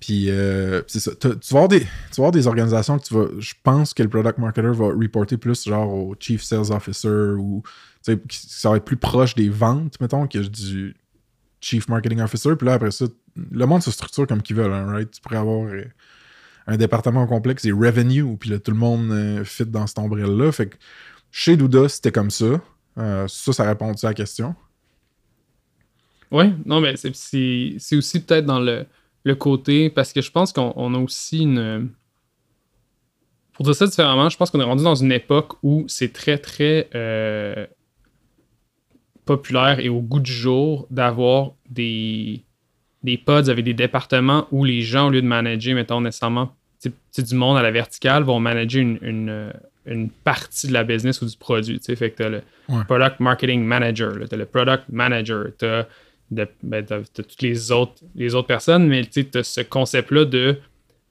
[0.00, 1.12] Puis, euh, c'est ça.
[1.14, 3.26] Tu vas, avoir des, tu des organisations que tu vas.
[3.38, 7.62] Je pense que le product marketer va reporter plus genre au chief sales officer ou.
[8.02, 10.94] ça va être plus proche des ventes, mettons, que du
[11.60, 12.54] chief marketing officer.
[12.56, 15.10] Puis là, après ça, le monde se structure comme qu'ils veulent, hein, right?
[15.10, 15.84] Tu pourrais avoir euh,
[16.66, 20.52] un département complexe et revenue, puis là, tout le monde euh, fit dans cette ombrelle-là.
[20.52, 20.76] Fait que
[21.30, 22.60] chez Douda, c'était comme ça.
[22.96, 24.56] Ça, ça répond à la question?
[26.32, 28.86] Ouais, non, mais c'est aussi peut-être dans le,
[29.28, 31.90] le côté, parce que je pense qu'on on a aussi une.
[33.52, 36.38] Pour dire ça différemment, je pense qu'on est rendu dans une époque où c'est très,
[36.38, 37.66] très euh,
[39.24, 42.42] populaire et au goût du jour d'avoir des,
[43.02, 46.92] des pods avec des départements où les gens, au lieu de manager, mettons, nécessairement tu
[47.12, 49.52] tu du monde à la verticale, vont manager une, une,
[49.86, 51.78] une partie de la business ou du produit.
[51.80, 51.96] tu sais.
[51.96, 52.84] Fait que t'as le Ouais.
[52.84, 55.86] product marketing manager, t'as le product manager, t'as
[56.30, 60.58] de- ben, t'as toutes les autres, les autres personnes, mais tu as ce concept-là de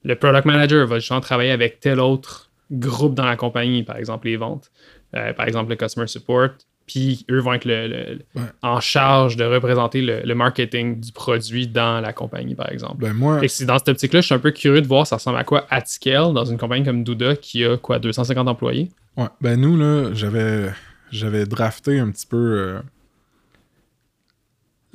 [0.03, 4.27] le product manager va justement travailler avec tel autre groupe dans la compagnie, par exemple
[4.27, 4.71] les ventes,
[5.15, 6.49] euh, par exemple le customer support,
[6.85, 8.47] puis eux vont être le- le- Ouais.
[8.61, 12.97] en charge de représenter le, le marketing du produit dans la compagnie, par exemple.
[12.99, 15.17] Ben moi, que c'est dans cette optique-là, je suis un peu curieux de voir ça
[15.17, 18.89] ressemble à quoi at scale dans une compagnie comme Douda qui a quoi 250 employés?
[19.17, 20.69] Ouais, ben nous, là, j'avais,
[21.11, 22.79] j'avais drafté un petit peu euh,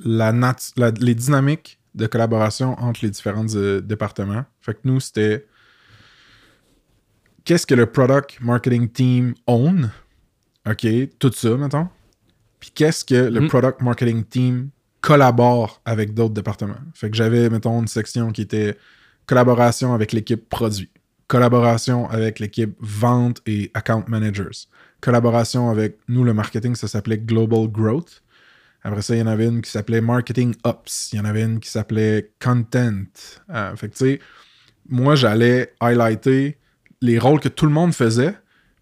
[0.05, 4.45] la nat- la- les dynamiques de collaboration entre les différents euh, départements.
[4.61, 5.47] Fait que nous, c'était
[7.45, 9.91] qu'est-ce que le product marketing team own?
[10.69, 10.87] OK,
[11.19, 11.89] tout ça, mettons.
[12.61, 13.49] Puis qu'est-ce que le Mhm.
[13.49, 16.77] product marketing team collabore avec d'autres départements?
[16.95, 18.77] Fait que j'avais, mettons, une section qui était
[19.27, 20.89] collaboration avec l'équipe produit,
[21.27, 24.67] collaboration avec l'équipe vente et account managers,
[25.01, 28.22] collaboration avec nous, le marketing, ça s'appelait Global Growth.
[28.85, 31.13] Après ça, il y en avait une qui s'appelait Marketing Ops.
[31.13, 33.05] Il y en avait une qui s'appelait Content.
[33.51, 34.21] Euh, fait que, tu sais,
[34.89, 36.59] moi, j'allais highlighter
[37.01, 38.35] les rôles que tout le monde faisait.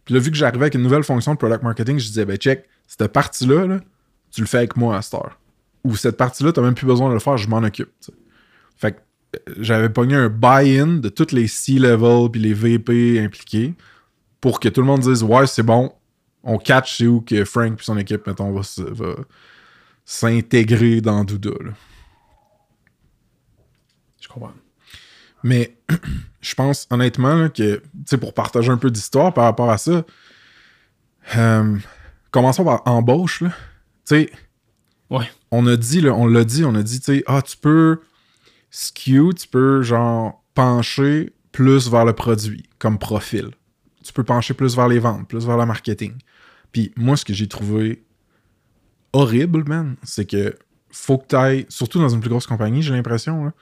[0.05, 2.37] Puis là, vu que j'arrivais avec une nouvelle fonction de product marketing, je disais, ben,
[2.37, 3.81] check, cette partie-là, là,
[4.31, 5.39] tu le fais avec moi à cette heure.
[5.85, 7.91] Ou cette partie-là, t'as même plus besoin de le faire, je m'en occupe.
[8.77, 8.99] Fait que
[9.37, 13.75] euh, j'avais pogné un buy-in de tous les C-level puis les VP impliqués
[14.41, 15.93] pour que tout le monde dise, ouais, c'est bon,
[16.43, 19.15] on catch c'est où que Frank puis son équipe, mettons, va, va
[20.11, 21.53] s'intégrer dans Douda.
[21.61, 21.71] là.
[24.21, 24.53] Je comprends.
[25.45, 25.77] Mais
[26.41, 29.79] je pense honnêtement là, que, tu sais, pour partager un peu d'histoire par rapport à
[29.79, 30.05] ça,
[31.37, 31.77] euh,
[32.33, 33.41] commençons par embauche.
[33.43, 33.51] là.
[33.51, 33.55] Tu
[34.17, 34.31] sais,
[35.11, 35.31] Ouais.
[35.53, 38.01] on a dit, là, on l'a dit, on a dit, tu sais, ah, tu peux
[38.71, 43.51] skew, tu peux genre pencher plus vers le produit comme profil.
[44.05, 46.15] Tu peux pencher plus vers les ventes, plus vers le marketing.
[46.73, 48.05] Puis moi, ce que j'ai trouvé
[49.13, 50.55] horrible, man, c'est que
[50.91, 53.53] faut que tu ailles, surtout dans une plus grosse compagnie, j'ai l'impression, là,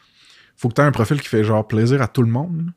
[0.56, 2.72] faut que tu aies un profil qui fait genre plaisir à tout le monde.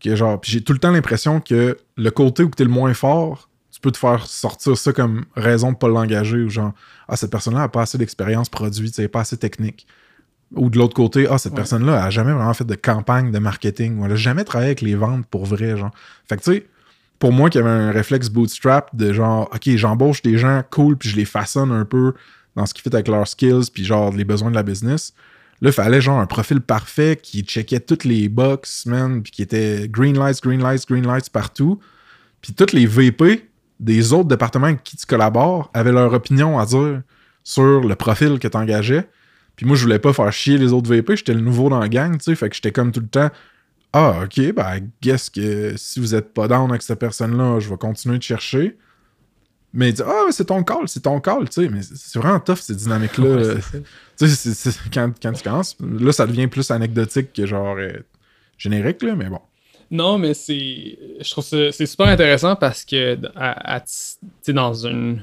[0.00, 2.70] Que genre, puis j'ai tout le temps l'impression que le côté où tu es le
[2.72, 6.72] moins fort, tu peux te faire sortir ça comme raison de pas l'engager ou genre,
[7.08, 9.86] ah, cette personne-là a pas assez d'expérience produit, c'est pas assez technique.
[10.54, 11.56] Ou de l'autre côté, ah, cette Ouais.
[11.56, 14.82] personne-là a jamais vraiment fait de campagne de marketing ou elle a jamais travaillé avec
[14.82, 15.90] les ventes pour vrai, genre.
[16.28, 16.66] Fait que tu sais,
[17.18, 21.08] pour moi qui avait un réflexe bootstrap de genre, ok, j'embauche des gens cool puis
[21.08, 22.14] je les façonne un peu
[22.56, 25.14] dans ce qui fait avec leurs skills puis genre les besoins de la business.
[25.60, 29.42] Là, il fallait genre un profil parfait qui checkait toutes les box, man, puis qui
[29.42, 31.78] était green lights, green lights, green lights partout.
[32.42, 33.48] Puis toutes les VP
[33.80, 37.02] des autres départements avec qui tu collabores avaient leur opinion à dire
[37.42, 39.08] sur le profil que tu engageais.
[39.56, 41.88] Puis moi, je voulais pas faire chier les autres VP, j'étais le nouveau dans la
[41.88, 43.30] gang, tu sais, fait que j'étais comme tout le temps
[43.96, 47.76] Ah, ok, ben, guess que si vous êtes pas down avec cette personne-là, je vais
[47.76, 48.76] continuer de chercher.
[49.72, 52.40] Mais il dit, ah, c'est ton call, c'est ton call, tu sais, mais c'est vraiment
[52.40, 53.54] tough, ces dynamiques-là.
[54.16, 57.92] Tu sais, quand, quand tu commences, là, ça devient plus anecdotique que genre euh,
[58.58, 59.40] générique, là, mais bon.
[59.90, 60.98] Non, mais c'est.
[61.20, 63.92] Je trouve ça c'est super intéressant parce que à, à- tu
[64.42, 65.22] sais, dans une.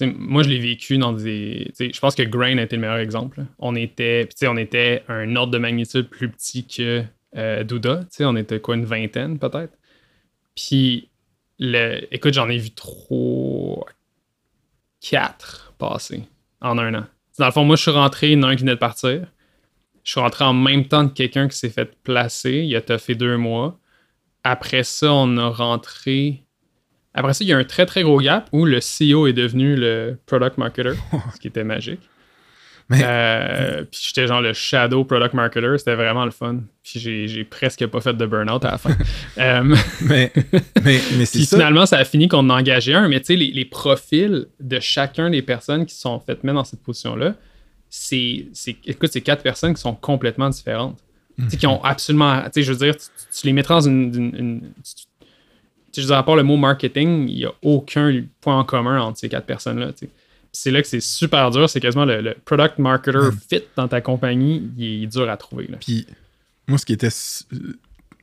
[0.00, 1.72] moi, je l'ai vécu dans des.
[1.78, 3.44] Je pense que Grain a été le meilleur exemple.
[3.58, 7.02] On était, puis tu sais, on était un ordre de magnitude plus petit que
[7.36, 8.00] euh, Douda.
[8.04, 9.76] tu sais, On était quoi, une vingtaine peut-être.
[10.54, 11.08] Puis,
[11.58, 13.86] le, écoute, j'en ai vu trois,
[15.00, 16.22] quatre passer
[16.60, 17.06] en un an.
[17.38, 18.78] Dans le fond, moi, je suis rentré, il y en a un qui venait de
[18.78, 19.26] partir.
[20.02, 22.64] Je suis rentré en même temps que quelqu'un qui s'est fait placer.
[22.64, 23.78] Il a fait deux mois.
[24.42, 26.44] Après ça, on a rentré
[27.14, 29.76] Après ça, il y a un très très gros gap où le CEO est devenu
[29.76, 30.94] le product marketer,
[31.34, 32.00] ce qui était magique.
[32.90, 36.60] Mais- Euh, puis j'étais genre le shadow product marketer, c'était vraiment le fun.
[36.82, 38.96] Puis j'ai, j'ai presque pas fait de burn-out à la fin.
[39.38, 39.62] Euh,
[40.02, 40.32] Mais,
[40.82, 41.56] mais, mais c'est puis ça.
[41.56, 44.46] finalement, ça a fini qu'on en a engagé un, mais tu sais, les, les profils
[44.58, 47.34] de chacun des personnes qui sont faites mettre dans cette position-là,
[47.90, 50.98] c'est, c'est, écoute, c'est quatre personnes qui sont complètement différentes.
[51.38, 52.42] Tu sais, qui ont absolument.
[52.44, 53.04] Tu sais, je veux dire, tu,
[53.38, 54.12] tu les mettras dans une.
[54.14, 55.04] une- une- tu-
[55.96, 59.00] je veux dire, à part le mot marketing, il n'y a aucun point en commun
[59.00, 59.92] entre ces quatre personnes-là.
[59.92, 60.06] tu sais.
[60.06, 60.14] Puis
[60.60, 64.00] C'est là que c'est super dur, c'est quasiment le, le product marketer fit dans ta
[64.00, 65.68] compagnie, il est dur à trouver.
[65.68, 65.76] Là.
[65.78, 66.04] Puis,
[66.66, 67.10] moi, ce qui était.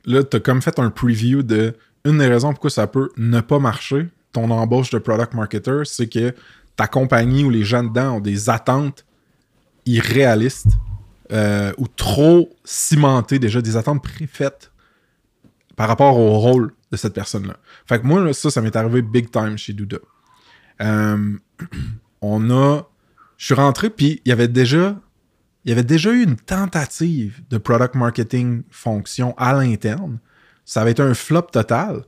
[0.04, 1.74] Là, t'as comme fait un preview de.
[2.04, 6.08] Une des raisons pourquoi ça peut ne pas marcher, ton embauche de product marketer, c'est
[6.08, 6.34] que
[6.76, 9.06] ta compagnie ou les gens dedans ont des attentes
[9.86, 10.76] irréalistes
[11.32, 14.72] euh, ou trop cimentées déjà, des attentes préfaites
[15.74, 17.56] par rapport au rôle de cette personne-là.
[17.86, 19.98] Fait que moi, là, ça, ça m'est arrivé big time chez Douda.
[20.82, 21.38] Euh,
[22.26, 22.88] on a.
[23.36, 24.94] Je suis rentré, puis il y avait déjà
[25.66, 30.18] eu une tentative de product marketing fonction à l'interne.
[30.64, 32.02] Ça avait été un flop total.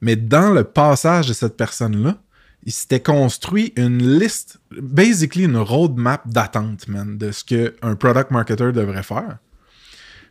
[0.00, 2.16] Mais dans le passage de cette personne-là,
[2.62, 8.72] il s'était construit une liste, basically une roadmap d'attente, man, de ce qu'un product marketer
[8.72, 9.38] devrait faire.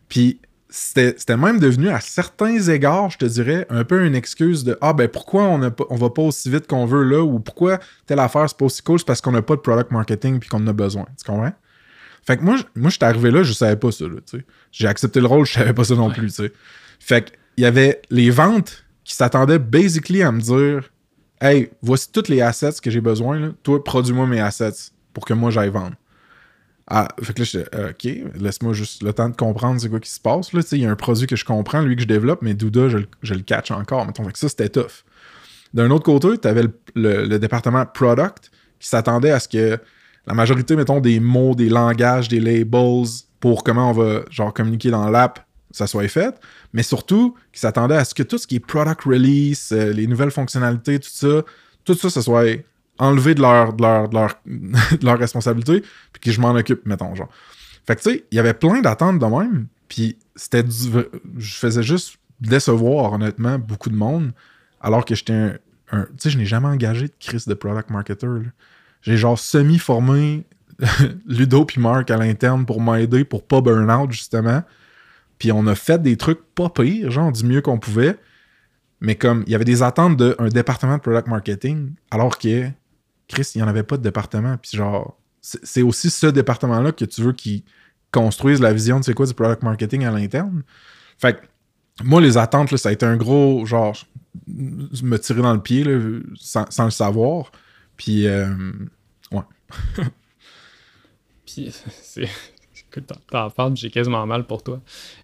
[0.07, 0.39] Puis
[0.69, 4.77] c'était c'était même devenu à certains égards, je te dirais, un peu une excuse de
[4.81, 7.79] Ah ben pourquoi on, a on va pas aussi vite qu'on veut là ou pourquoi
[8.05, 10.49] telle affaire c'est pas aussi cool, c'est parce qu'on n'a pas de product marketing puis
[10.49, 11.05] qu'on en a besoin.
[11.17, 11.53] Tu comprends?
[12.27, 14.45] Fait que moi, je- moi, j'étais arrivé là, je savais pas ça, là, tu sais.
[14.71, 16.51] J'ai accepté le rôle, je savais pas ça non plus, tu sais.
[16.99, 20.91] Fait que, il y avait les ventes qui s'attendaient basically à me dire
[21.41, 23.47] Hey, voici toutes les assets que j'ai besoin, là.
[23.63, 25.95] Toi, produis-moi mes assets pour que moi j'aille vendre.
[26.91, 29.99] Ah, fait que là, j'étais euh, OK, laisse-moi juste le temps de comprendre c'est quoi
[29.99, 30.61] qui se passe, là.
[30.71, 32.97] Il y a un produit que je comprends, lui que je développe, mais Douda, je,
[33.21, 34.05] je le catch encore.
[34.07, 35.03] Mettons, fait que ça, c'était tough.
[35.73, 39.77] D'un autre côté, tu avais le, le- le département product qui s'attendait à ce que
[40.25, 43.05] la majorité, mettons, des mots, des langages, des labels
[43.39, 46.33] pour comment on va genre communiquer dans l'app, ça soit fait.
[46.73, 50.07] Mais surtout, qui s'attendait à ce que tout ce qui est product release, euh, les
[50.07, 51.43] nouvelles fonctionnalités, tout ça,
[51.85, 52.45] tout ça, ça soit
[52.99, 55.81] enlevé de leur, de leur, de leur, de leur responsabilité,
[56.13, 57.29] puis que je m'en occupe, mettons, genre.
[57.87, 60.63] Fait que, tu sais, il y avait plein d'attentes de même, puis c'était.
[60.69, 64.31] Je faisais juste décevoir, honnêtement, beaucoup de monde,
[64.79, 65.59] alors que j'étais
[65.91, 66.03] un...
[66.03, 68.27] tu sais, je n'ai jamais engagé de crise de product marketer.
[69.01, 70.45] J'ai genre semi-formé
[71.27, 74.63] Ludo puis Marc à l'interne pour m'aider pour pas burn out, justement.
[75.37, 78.17] Puis on a fait des trucs pas pires, genre du mieux qu'on pouvait.
[79.01, 82.69] Mais comme il y avait des attentes d'un département de product marketing, alors que
[83.29, 84.57] Chris, il n'y en avait pas de département.
[84.57, 87.63] Puis genre, c'est aussi ce département-là que tu veux qu'il
[88.11, 90.63] construise la vision de c'est quoi du product marketing à l'interne.
[91.17, 91.45] Fait que
[92.03, 93.95] moi, les attentes, ça a été un gros, genre,
[94.47, 95.85] me tirer dans le pied,
[96.35, 97.51] sans, le savoir.
[97.97, 98.47] Puis, euh,
[99.31, 99.41] ouais.
[101.45, 102.27] Puis, c'est.
[103.29, 104.81] T'en- parles, j'ai quasiment mal pour toi.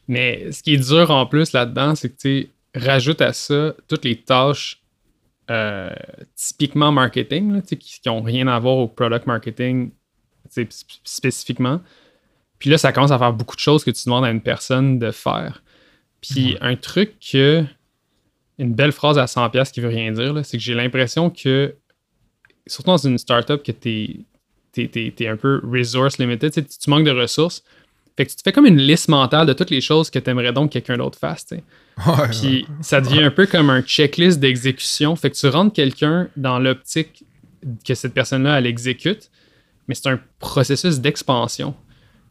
[0.08, 2.50] Mais ce qui est dur en plus là-dedans, c'est que tu sais,
[2.80, 4.85] rajoute à ça toutes les tâches
[5.52, 5.94] euh,
[6.36, 9.92] typiquement marketing, là, qui n'ont rien à voir au product marketing
[11.04, 11.82] spécifiquement.
[12.60, 14.98] Puis là, ça commence à faire beaucoup de choses que tu demandes à une personne
[15.00, 15.64] de faire.
[16.22, 17.64] Puis un truc que.
[18.58, 21.76] Une belle phrase à 100$ qui veut rien dire, c'est que j'ai l'impression que,
[22.66, 24.26] surtout dans une startup, que tu
[24.72, 27.66] t'es un peu resource limited, tu manques de ressources.
[28.18, 30.30] Fait que tu te fais comme une liste mentale de toutes les choses que tu
[30.30, 31.46] aimerais donc que quelqu'un d'autre fasse.
[31.52, 35.16] Ouais, Puis ça devient un peu comme un checklist d'exécution.
[35.16, 37.26] Fait que tu rentres quelqu'un dans l'optique
[37.86, 39.30] que cette personne-là, elle exécute,
[39.88, 41.74] mais c'est un processus d'expansion.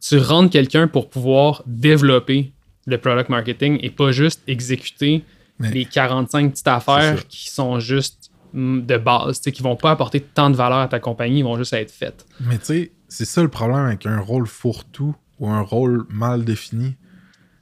[0.01, 2.53] Tu rentres quelqu'un pour pouvoir développer
[2.87, 5.22] le product marketing et pas juste exécuter
[5.59, 10.20] Mais- les 45 petites affaires qui sont juste mm, de base, qui vont pas apporter
[10.20, 12.24] tant de valeur à ta compagnie, ils vont juste être faites.
[12.41, 16.45] Mais tu sais, c'est ça le problème avec un rôle fourre-tout ou un rôle mal
[16.45, 16.97] défini.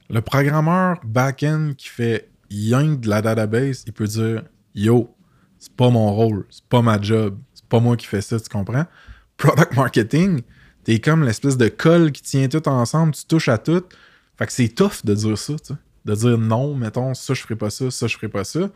[0.09, 4.43] Le programmeur back-end qui fait rien de la database, il peut dire
[4.75, 5.15] Yo,
[5.59, 8.49] c'est pas mon rôle, c'est pas ma job, c'est pas moi qui fais ça, tu
[8.49, 8.85] comprends?
[9.37, 10.41] Product marketing,
[10.83, 13.83] t'es comme l'espèce de colle qui tient tout ensemble, tu touches à tout.
[14.37, 15.79] Fait que c'est tough de dire ça, tu sais.
[16.05, 18.69] De dire non, mettons, ça je ferai pas ça, ça je ferai pas ça.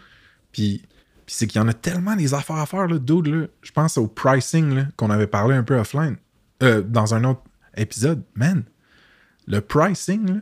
[0.51, 0.81] Puis,
[1.27, 3.49] c'est qu'il y en a tellement des affaires à faire, là, dude.
[3.61, 6.15] Je pense au pricing, qu'on avait parlé un peu offline,
[6.63, 7.41] euh, dans un autre
[7.75, 8.23] épisode.
[8.35, 8.63] Man,
[9.47, 10.41] le pricing, là,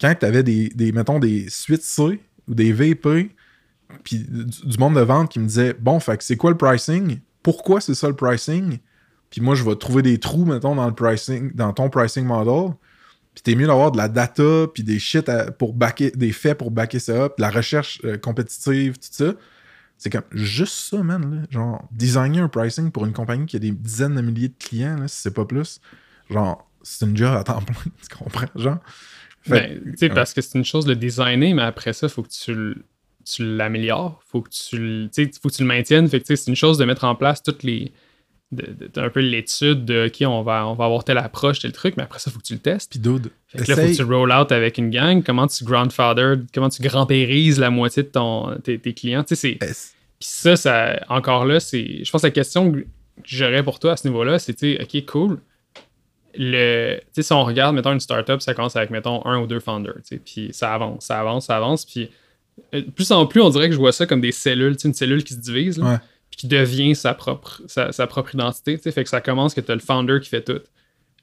[0.00, 3.34] quand tu avais des, des, mettons, des suites C ou des VP,
[4.04, 7.20] puis du, monde de vente qui me disait Bon, c'est quoi le pricing?
[7.42, 8.78] Pourquoi c'est ça le pricing?
[9.30, 12.74] Puis moi, je vais trouver des trous, mettons, dans le pricing, dans ton pricing model.
[13.34, 16.70] Puis t'es mieux d'avoir de la data, puis des shit pour backer, des faits pour
[16.70, 19.34] backer ça up, de la recherche euh, compétitive, tout ça.
[19.98, 21.34] C'est comme juste ça, man.
[21.34, 21.42] Là.
[21.50, 24.96] Genre, designer un pricing pour une compagnie qui a des dizaines de milliers de clients,
[24.96, 25.80] là, si c'est pas plus.
[26.28, 28.46] Genre, c'est une job à temps plein, tu comprends?
[28.56, 28.78] Genre?
[29.46, 32.22] Ben, tu sais, parce que c'est une chose de designer, mais après ça, il faut
[32.22, 32.76] que tu,
[33.24, 34.20] tu l'améliores.
[34.26, 35.10] faut que tu
[35.40, 36.08] faut que tu le maintiennes.
[36.08, 37.92] Fait que, c'est une chose de mettre en place toutes les.
[38.52, 41.96] De, un peu l'étude de OK, on va, on va avoir telle approche, tel truc,
[41.96, 42.90] mais après ça, il faut que tu le testes.
[42.90, 45.22] Puis dude, Fait que là, faut que tu roll out avec une gang.
[45.22, 49.22] Comment tu grandfather, comment tu grand-périses la moitié de ton, tes, tes clients?
[49.22, 49.84] Tu sais, c'est.
[50.18, 52.04] Puis ça, ça, encore là, c'est.
[52.04, 52.84] Je pense que la question que
[53.24, 55.38] j'aurais pour toi à ce niveau-là, c'est, OK, cool.
[56.36, 59.94] Le, si on regarde, mettons, une startup, ça commence avec, mettons, un ou deux founders,
[60.24, 62.10] puis ça avance, ça avance, ça avance, puis
[62.74, 65.24] euh, plus en plus, on dirait que je vois ça comme des cellules, une cellule
[65.24, 65.98] qui se divise, là, Ouais.
[66.30, 69.70] puis qui devient sa propre, sa, sa propre identité, fait que ça commence que tu
[69.72, 70.60] as le founder qui fait tout.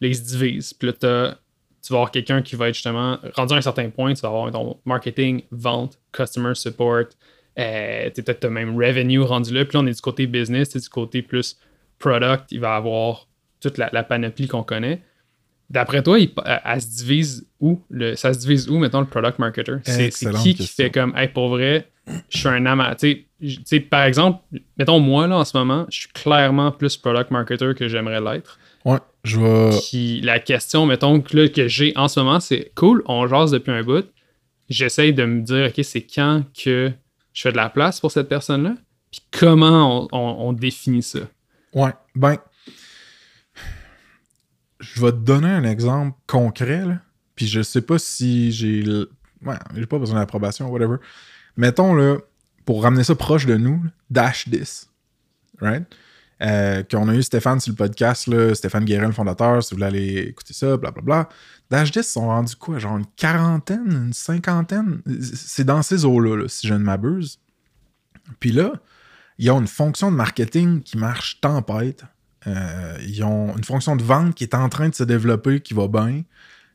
[0.01, 1.37] Là, il se divise, puis là, t'as-
[1.85, 4.27] tu vas avoir quelqu'un qui va être justement, rendu à un certain point, tu vas
[4.29, 7.03] avoir ton marketing, vente, customer support,
[7.59, 9.63] euh, peut-être même revenue rendu là.
[9.63, 11.57] Puis là, on est du côté business, du côté plus
[11.97, 12.51] product.
[12.51, 13.26] Il va avoir
[13.61, 15.01] toute la, la panoplie qu'on connaît.
[15.69, 17.81] D'après toi, il- elle, elle se divise où?
[17.89, 19.77] Le, Ça se divise où, mettons, le product marketer?
[19.83, 21.89] C'est qui qui fait comme, hey, pour vrai,
[22.29, 23.13] je suis un amateur.
[23.89, 24.39] Par exemple,
[24.77, 28.57] mettons, moi, là, en ce moment, je suis clairement plus product marketer que j'aimerais l'être.
[28.85, 29.77] Ouais, je vais.
[29.89, 33.51] Puis la question, mettons, que, là, que j'ai en ce moment, c'est cool, on jase
[33.51, 34.05] depuis un bout.
[34.69, 36.91] J'essaye de me dire, OK, c'est quand que
[37.33, 38.75] je fais de la place pour cette personne-là?
[39.11, 41.19] Puis comment on, on- on définit ça?
[41.73, 42.37] Ouais, ben.
[44.79, 46.83] Je vais te donner un exemple concret.
[47.35, 48.83] Puis je sais pas si j'ai.
[49.45, 50.97] Ouais, j'ai pas besoin d'approbation, whatever.
[51.55, 52.17] Mettons, là,
[52.65, 54.89] pour ramener ça proche de nous, Dash 10.
[55.59, 55.85] Right?
[56.41, 59.87] Euh, qu'on a eu Stéphane sur le podcast, Stéphane Guérin, le fondateur, si vous voulez
[59.87, 61.29] aller écouter ça, blablabla.
[61.69, 62.77] Dash 10 sont rendus quoi?
[62.77, 65.01] Genre une quarantaine, une cinquantaine?
[65.21, 67.39] C'est dans ces eaux-là, là, si je ne m'abuse.
[68.39, 68.73] Puis là,
[69.39, 72.03] ils ont une fonction de marketing qui marche tempête.
[72.45, 75.73] Euh, ils ont une fonction de vente qui est en train de se développer, qui
[75.73, 76.23] va bien.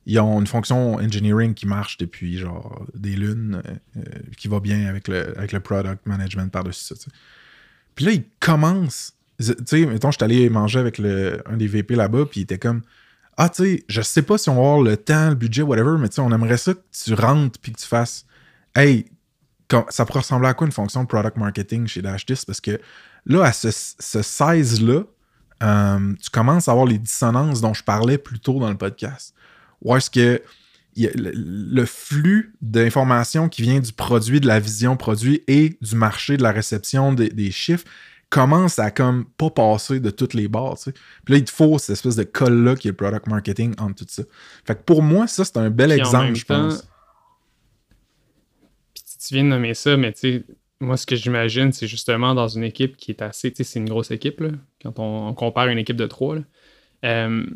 [0.07, 4.59] Ils ont une fonction engineering qui marche depuis genre des lunes, euh, euh, qui va
[4.59, 7.11] bien avec le, avec le product management par-dessus ça.
[7.95, 9.15] Puis là, ils commencent.
[9.39, 12.43] Tu sais, mettons, je suis allé manger avec le, un des VP là-bas, puis il
[12.45, 12.83] était comme
[13.37, 15.97] Ah, tu sais, je sais pas si on va avoir le temps, le budget, whatever,
[15.99, 18.27] mais tu sais, on aimerait ça que tu rentres puis que tu fasses
[18.75, 19.07] Hey,
[19.89, 22.45] ça pourrait ressembler à quoi une fonction de product marketing chez Dash10?
[22.47, 22.81] Parce que
[23.27, 25.05] là, à ce, ce size-là,
[25.63, 29.35] euh, tu commences à avoir les dissonances dont je parlais plus tôt dans le podcast.
[29.83, 30.43] Où est-ce que
[30.97, 36.43] le, flux d'informations qui vient du produit, de la vision produit et du marché, de
[36.43, 37.85] la réception des, des chiffres
[38.33, 40.79] commence à comme pas passer de toutes les barres.
[40.79, 40.93] tu sais.
[41.25, 43.95] Puis là, il te faut cette espèce de colle-là qui est le product marketing entre
[43.95, 44.23] tout ça.
[44.65, 46.89] Fait que pour moi, ça, c'est un bel Puis exemple, je temps, pense.
[48.95, 50.45] Puis tu viens de nommer ça, mais tu sais,
[50.83, 53.79] moi, ce que j'imagine, c'est justement dans une équipe qui est assez, tu sais, c'est
[53.79, 54.43] une grosse équipe,
[54.83, 56.39] quand on, compare une équipe de trois.
[57.05, 57.47] Euh,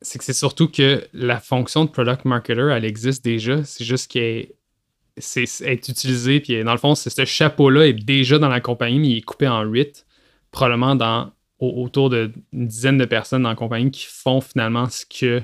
[0.00, 3.62] c'est que c'est surtout que la fonction de product marketer, elle existe déjà.
[3.64, 4.48] C'est juste qu'elle
[5.16, 9.18] est, utilisée, puis dans le fond, ce chapeau-là est déjà dans la compagnie, mais il
[9.18, 10.04] est coupé en huit,
[10.50, 15.06] probablement dans au- autour d'une dizaine de personnes dans la compagnie qui font finalement ce
[15.06, 15.42] que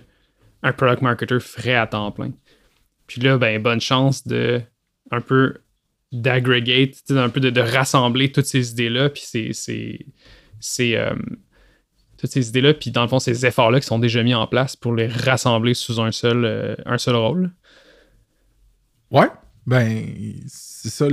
[0.65, 2.33] un product marketer ferait à temps plein.
[3.07, 4.61] Puis là, ben, bonne chance de
[5.13, 5.55] un peu
[6.13, 11.15] d'aggregate, un peu de, de rassembler toutes ces idées-là, puis ces, euh,
[12.17, 14.75] toutes ces idées-là, puis dans le fond, ces efforts-là qui sont déjà mis en place
[14.77, 17.53] pour les rassembler sous un seul, euh, un seul rôle.
[19.11, 19.29] Ouais,
[19.67, 20.07] ben,
[20.47, 21.09] c'est ça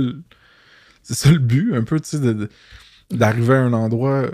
[1.14, 2.34] ça le but, un peu, tu sais,
[3.10, 4.28] d'arriver à un endroit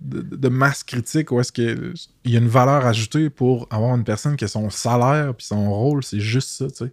[0.00, 1.94] de, de masse critique où est-ce qu'il
[2.24, 5.72] y a une valeur ajoutée pour avoir une personne qui a son salaire puis son
[5.72, 6.92] rôle, c'est juste ça, tu sais.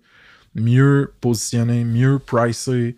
[0.55, 2.95] Mieux positionner, mieux pricer,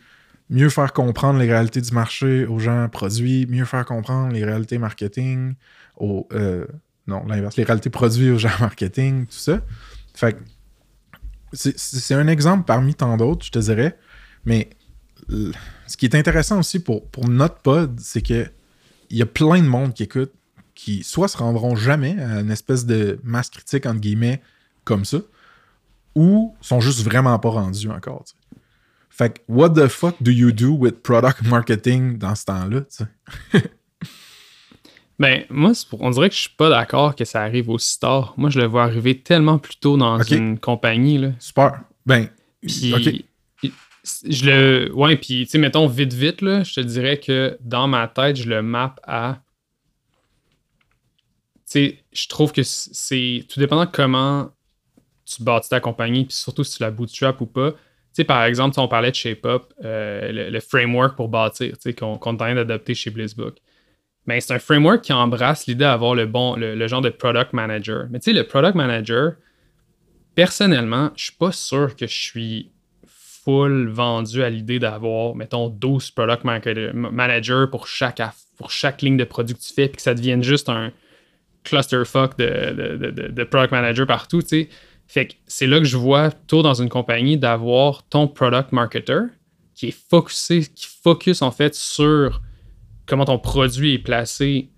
[0.52, 4.78] mieux faire comprendre les réalités du marché aux gens produits, mieux faire comprendre les réalités
[4.78, 5.56] marketing,
[5.98, 6.68] aux, euh,
[7.08, 9.62] non, l'inverse, les réalités produits aux gens marketing, tout ça.
[10.14, 10.38] Fait
[11.54, 13.98] c'est- un exemple parmi tant d'autres, je te dirais.
[14.46, 14.70] Mais
[15.88, 18.46] ce qui est intéressant aussi pour, notre pod, c'est que
[19.10, 20.32] il y a plein de monde qui écoute
[20.74, 24.42] qui soit se rendront jamais à une espèce de masse critique, entre guillemets,
[24.84, 25.18] comme ça,
[26.16, 28.24] ou sont juste vraiment pas rendus encore.
[29.22, 32.82] Fait que, what the fuck do you do with product marketing dans ce temps-là?
[35.20, 38.34] Ben, moi, pour- on dirait que je suis pas d'accord que ça arrive aussi tard.
[38.38, 41.34] Moi, je le vois arriver tellement plus tôt dans une compagnie, là.
[41.38, 41.82] Super.
[42.04, 42.30] Ben,
[42.66, 43.72] Puis, ok.
[44.28, 44.92] je le.
[44.96, 48.38] Ouais, puis, tu sais, mettons, vite, vite, là, je te dirais que dans ma tête,
[48.38, 49.44] je le map à.
[51.68, 53.46] Tu sais, je trouve que c'est.
[53.48, 54.50] Tout dépendant comment
[55.26, 57.76] tu bâtis ta compagnie, puis surtout si tu la bootstrap ou pas,
[58.28, 62.56] par exemple, on parlait de ShapeUp, euh, le, framework pour bâtir, qu'on qu'on est en
[62.56, 63.58] d'adopter chez Blizzbook.
[64.28, 68.08] Mais c'est un framework qui embrasse l'idée d'avoir le bon, le, genre de product manager.
[68.12, 69.34] Mais tu le product manager,
[70.36, 72.72] personnellement, je suis pas sûr que je suis
[73.44, 78.22] full vendu à l'idée d'avoir, mettons, 12 product managers pour chaque,
[78.58, 80.92] pour chaque ligne de produit que tu fais, puis que ça devienne juste un
[81.64, 84.42] clusterfuck de, de, product manager partout.
[85.12, 89.24] Fait que c'est là que je vois, tour dans une compagnie, d'avoir ton product marketer
[89.76, 92.42] qui est focusé, qui focus en fait sur
[93.06, 94.70] comment ton produit est placé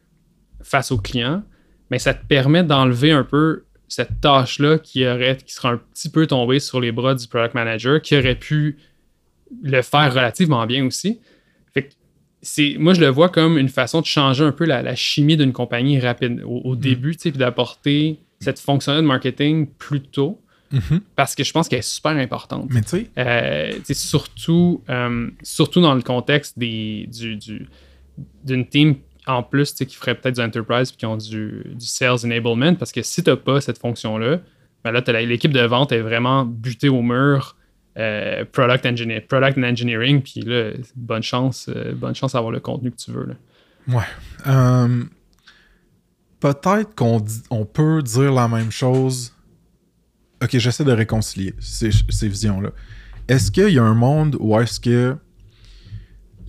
[0.64, 1.44] face au client,
[1.92, 6.10] mais ça te permet d'enlever un peu cette tâche-là qui aurait, qui sera un petit
[6.10, 8.80] peu tombée sur les bras du product manager, qui aurait pu
[9.62, 11.20] le faire relativement bien aussi.
[11.76, 11.94] Fait que
[12.42, 15.38] c'est, moi, je le vois comme une façon de changer un peu la, la chimie
[15.38, 20.02] d'une compagnie rapide au, au début, tu sais, puis d'apporter cette fonctionnalité de marketing plus
[20.02, 20.40] tôt,
[20.72, 21.02] Mhm.
[21.16, 22.68] parce que je pense qu'elle est super importante.
[22.72, 27.68] Mais tu sais, Euh, surtout, euh, surtout dans le contexte des, du, du-
[28.44, 28.96] d'une team
[29.28, 32.92] en plus qui ferait peut-être du enterprise puis qui ont du, du sales enablement parce
[32.92, 34.40] que si tu n'as pas cette fonction-là,
[34.84, 37.56] ben là, l'équipe de vente est vraiment butée au mur.
[37.96, 42.60] euh, product, engineer, product and engineering, puis là, bonne chance, euh, bonne chance d'avoir le
[42.60, 43.28] contenu que tu veux.
[43.28, 43.96] Là.
[43.96, 44.82] Ouais.
[46.44, 49.34] Peut-être qu'on peut dire la même chose.
[50.44, 52.72] Ok, j'essaie de réconcilier ces, visions-là.
[53.30, 55.16] Est-ce qu'il y a un monde où est-ce que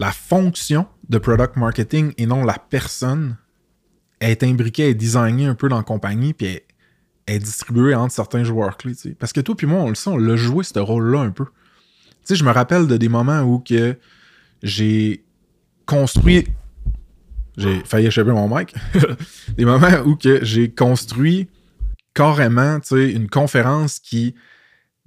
[0.00, 3.36] la fonction de product marketing et non la personne
[4.18, 6.58] est imbriquée, est designée un peu dans la compagnie, puis
[7.28, 8.96] est, distribuée entre certains joueurs clés?
[9.16, 11.46] Parce que toi puis moi, on le sait, on l'a joué ce rôle-là un peu.
[12.24, 13.96] Sais, je me rappelle de des moments où que
[14.60, 15.24] j'ai
[15.86, 16.48] construit
[17.56, 18.74] j'ai failli échapper mon mic.
[19.56, 21.48] des moments où que j'ai construit
[22.14, 24.34] carrément une conférence qui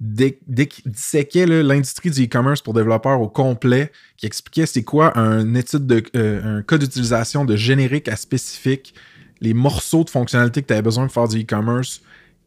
[0.00, 6.02] disséquait l'industrie du e-commerce pour développeurs au complet, qui expliquait c'est quoi un étude de
[6.14, 8.94] euh, un cas d'utilisation de générique à spécifique,
[9.40, 12.02] les morceaux de fonctionnalités que tu avais besoin de faire du e-commerce,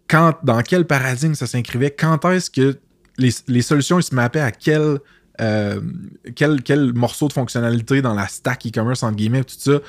[0.08, 2.80] quand, dans quel paradigme ça s'inscrivait, quand est-ce que
[3.18, 5.00] les, les solutions se mappaient à quel,
[5.40, 5.80] euh,
[6.36, 9.80] quel, quel morceau de fonctionnalité dans la stack e-commerce, entre guillemets, tout ça.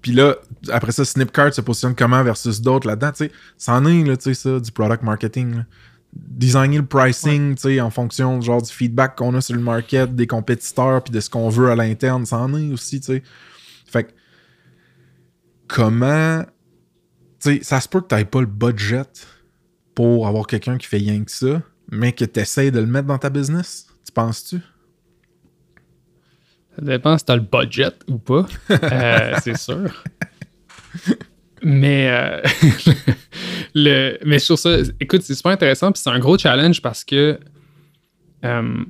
[0.00, 0.36] Puis là,
[0.70, 3.32] après ça, Snipcart se positionne comment versus d'autres là-dedans, tu sais.
[3.58, 5.66] C'en est, là, tu sais, ça, du product marketing, là.
[6.12, 10.14] Designer le pricing, tu sais, en fonction genre du feedback qu'on a sur le market,
[10.14, 13.22] des compétiteurs, puis de ce qu'on veut à l'interne, c'en est aussi, tu sais.
[13.86, 14.12] Fait que,
[15.68, 16.42] comment...
[17.40, 19.02] Tu sais, ça se peut que t'aies pas le budget
[19.94, 21.60] pour avoir quelqu'un qui fait rien que ça,
[21.90, 23.85] mais que tu essaies de le mettre dans ta business?
[24.16, 24.60] Tu penses-tu?
[26.74, 28.46] Ça dépend si tu as le budget ou pas.
[28.70, 29.92] Euh, c'est sûr.
[31.62, 32.40] Mais, euh,
[33.74, 35.92] le, mais sur ça, écoute, c'est super intéressant.
[35.92, 37.38] Puis c'est un gros challenge parce que
[38.46, 38.84] euh,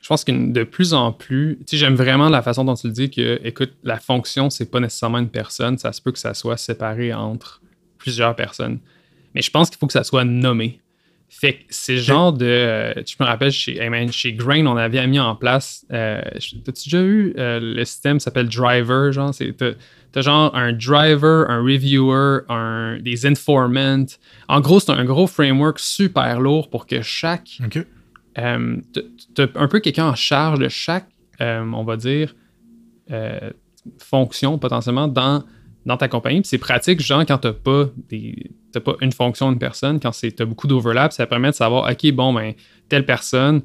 [0.00, 2.86] je pense que de plus en plus, tu sais, j'aime vraiment la façon dont tu
[2.86, 5.76] le dis que, écoute, la fonction, c'est pas nécessairement une personne.
[5.76, 7.60] Ça se peut que ça soit séparé entre
[7.98, 8.78] plusieurs personnes.
[9.34, 10.80] Mais je pense qu'il faut que ça soit nommé.
[11.40, 12.46] Fait que c'est le genre de.
[12.46, 15.84] euh, je me rappelle, chez, hey man, chez Grain, on avait mis en place.
[15.92, 16.22] Euh,
[16.64, 19.12] T'as-tu déjà eu euh, le système s'appelle Driver?
[19.12, 19.52] Genre, c'est.
[19.56, 19.74] t'as-
[20.22, 24.06] genre un driver, un reviewer, un, des informants.
[24.48, 27.58] En gros, c'est un gros framework super lourd pour que chaque.
[28.38, 28.76] Euh,
[29.34, 31.08] t'as- un peu quelqu'un en charge de chaque,
[31.40, 32.34] euh, on va dire,
[33.10, 33.50] euh,
[33.98, 35.42] fonction potentiellement dans,
[35.84, 36.42] dans ta compagnie.
[36.44, 38.50] C'est pratique, genre, quand t'as pas des.
[38.74, 41.88] T'as pas une fonction, une personne, quand c'est- t'as beaucoup d'overlap, ça permet de savoir,
[41.88, 42.54] OK, bon, ben,
[42.88, 43.62] telle personne,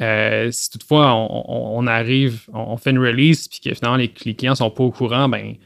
[0.00, 4.54] euh, si toutefois on, arrive, on, fait une release, puis que finalement les, les clients
[4.54, 5.56] sont pas au courant, ben,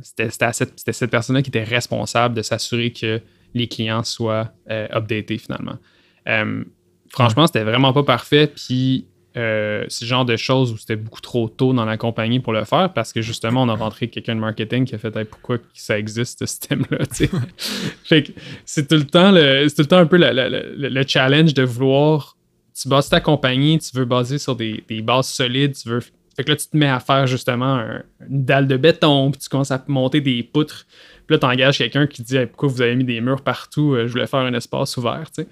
[0.00, 3.20] c'était c'était à cette, c'était cette personne-là qui était responsable de s'assurer que
[3.54, 5.78] les clients soient euh, updatés finalement.
[6.28, 6.62] Euh,
[7.08, 9.06] franchement, c'était vraiment pas parfait, puis
[9.36, 12.64] euh, le genre de choses où c'était beaucoup trop tôt dans la compagnie pour le
[12.64, 15.58] faire parce que justement, on a rentré quelqu'un de marketing qui a fait Hey, pourquoi
[15.72, 16.98] ça existe ce système-là.
[18.04, 18.32] fait que
[18.64, 20.88] c'est tout le temps le, c'est tout le temps un peu la- la- la- le,
[20.88, 22.36] le challenge de vouloir.
[22.80, 26.00] Tu bases ta compagnie, tu veux baser sur des, des bases solides, tu veux.
[26.00, 29.40] Fait que là, tu te mets à faire justement un- une dalle de béton, puis
[29.40, 30.86] tu commences à monter des poutres.
[31.30, 33.94] Puis là, tu engages quelqu'un qui dit Hey, pourquoi vous avez mis des murs partout,
[33.94, 35.30] Euh, je voulais faire un espace ouvert.
[35.32, 35.48] tu sais.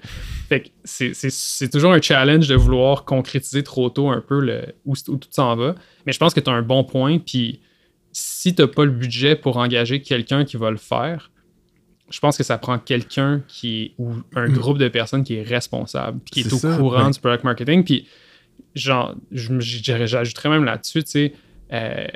[0.49, 4.41] Fait que c'est- c'est c'est toujours un challenge de vouloir concrétiser trop tôt un peu
[4.41, 5.77] le, où, où tout s'en va.
[6.05, 7.21] Mais je pense que tu as un bon point.
[7.21, 7.61] Puis
[8.11, 11.31] si tu n'as pas le budget pour engager quelqu'un qui va le faire,
[12.11, 15.43] je pense que ça prend quelqu'un qui est, ou un groupe de personnes qui est
[15.45, 16.57] responsable, puis qui est, Mm.
[16.57, 17.85] Au ça, courant du product marketing.
[17.85, 18.09] Puis
[18.75, 21.33] genre, j'ajouterais même là-dessus, tu sais.
[21.73, 22.07] Euh,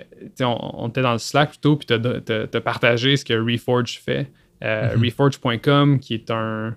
[0.41, 4.29] on, on était dans le Slack plutôt, puis tu as, partagé ce que Reforge fait.
[4.65, 5.05] Euh, Mhm.
[5.05, 6.77] Reforge.com, qui est un,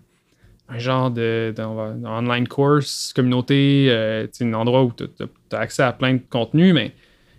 [0.70, 5.04] un genre de, de- on va- online course, communauté, euh, un endroit où tu
[5.52, 6.94] as accès à plein de contenus, mais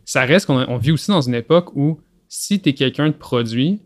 [0.05, 3.15] ça reste qu'on on vit aussi dans une époque où si tu es quelqu'un de
[3.15, 3.81] produit,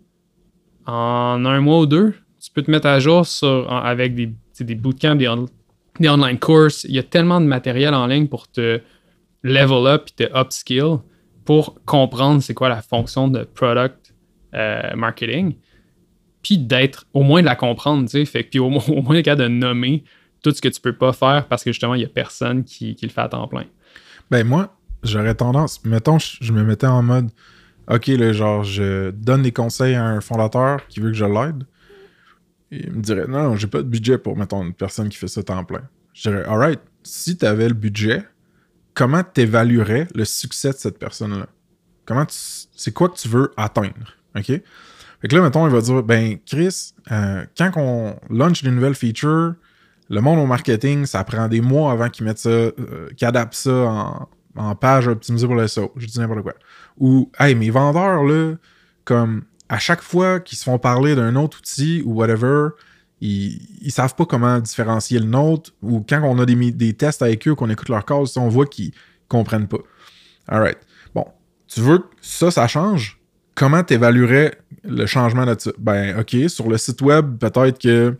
[0.86, 4.30] en un mois ou deux, tu peux te mettre à jour sur, en- avec des,
[4.60, 5.48] des bootcamps, des, on-
[5.98, 6.84] des online courses.
[6.84, 8.80] Il y a tellement de matériel en ligne pour te
[9.42, 10.98] level up et te upskill
[11.50, 14.14] pour comprendre c'est quoi la fonction de product
[14.54, 15.56] euh, marketing.
[16.44, 18.24] Puis d'être, au moins de la comprendre, tu sais.
[18.24, 20.04] Fait puis au, au moins, le cas de nommer
[20.44, 22.94] tout ce que tu peux pas faire parce que justement, il y a personne qui,
[22.94, 23.64] qui le fait à temps plein.
[24.30, 27.30] Ben moi, j'aurais tendance, mettons, je, me mettais en mode,
[27.90, 31.64] ok, là, genre, je donne des conseils à un fondateur qui veut que je l'aide.
[32.70, 35.42] Il me dirait, non, j'ai pas de budget pour, mettons, une personne qui fait ça
[35.42, 35.82] temps plein.
[36.14, 38.22] Je dirais, alright, si tu avais le budget,
[39.00, 41.46] comment tu évaluerais le succès de cette personne-là?
[42.04, 44.14] Comment c'est quoi que tu veux atteindre?
[44.36, 44.44] OK?
[44.44, 44.62] Fait
[45.28, 49.54] que là, mettons, il va dire, ben, Chris, euh, quand on launch des nouvelles features,
[50.10, 53.54] le monde au marketing, ça prend des mois avant qu'ils mettent ça, euh, qu'ils adaptent
[53.54, 55.92] ça en, en page optimisée pour le SEO.
[55.96, 56.54] Je dis n'importe quoi.
[56.98, 58.56] Ou, hey, mes vendeurs, là,
[59.04, 62.68] comme à chaque fois qu'ils se font parler d'un autre outil ou whatever,
[63.20, 65.72] ils, ils savent pas comment différencier le nôtre.
[65.82, 68.92] Ou quand on a des, tests avec eux, qu'on écoute leurs calls, on voit qu'ils
[69.28, 69.80] comprennent pas.
[70.48, 70.78] Alright.
[71.14, 71.26] Bon,
[71.68, 73.18] tu veux que ça, ça change?
[73.54, 75.70] Comment tu évaluerais le changement de ça?
[75.78, 78.16] Ben, OK, sur le site web, peut-être que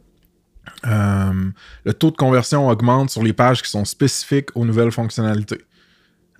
[0.86, 1.50] euh,
[1.84, 5.60] le taux de conversion augmente sur les pages qui sont spécifiques aux nouvelles fonctionnalités.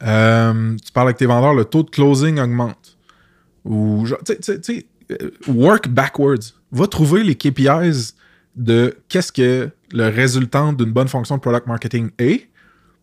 [0.02, 2.98] Euh, tu parles avec tes vendeurs, le taux de closing augmente.
[3.64, 6.54] Ou, tu sais, euh, work backwards.
[6.72, 8.14] Va trouver les KPIs
[8.56, 12.48] de qu'est-ce que le résultat d'une bonne fonction de product marketing est.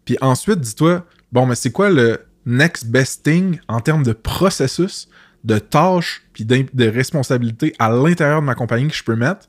[0.06, 5.10] Puis ensuite, dis-toi, bon, mais c'est quoi le next best thing en termes de processus,
[5.44, 9.48] de tâches, puis de responsabilités à l'intérieur de ma compagnie que je peux mettre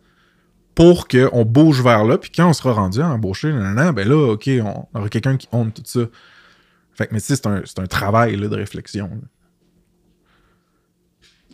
[0.75, 2.19] pour qu'on bouge vers là?
[2.19, 5.49] Puis quand on sera rendu à embaucher, nanana, ben là, OK, on aura quelqu'un qui
[5.53, 6.07] honte tout ça.
[6.95, 9.09] Fait que, mais tu sais, c'est un, travail là, de réflexion.
[9.09, 9.29] là.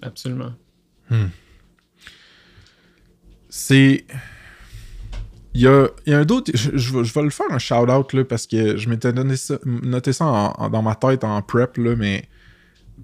[0.02, 0.52] Absolument.
[3.48, 4.06] c'est.
[5.54, 6.50] Il y a, un d'autre.
[6.54, 10.82] Je, vais- le faire un shout-out parce que je m'étais donné ça- noté ça dans
[10.82, 12.28] ma tête en prep, là, mais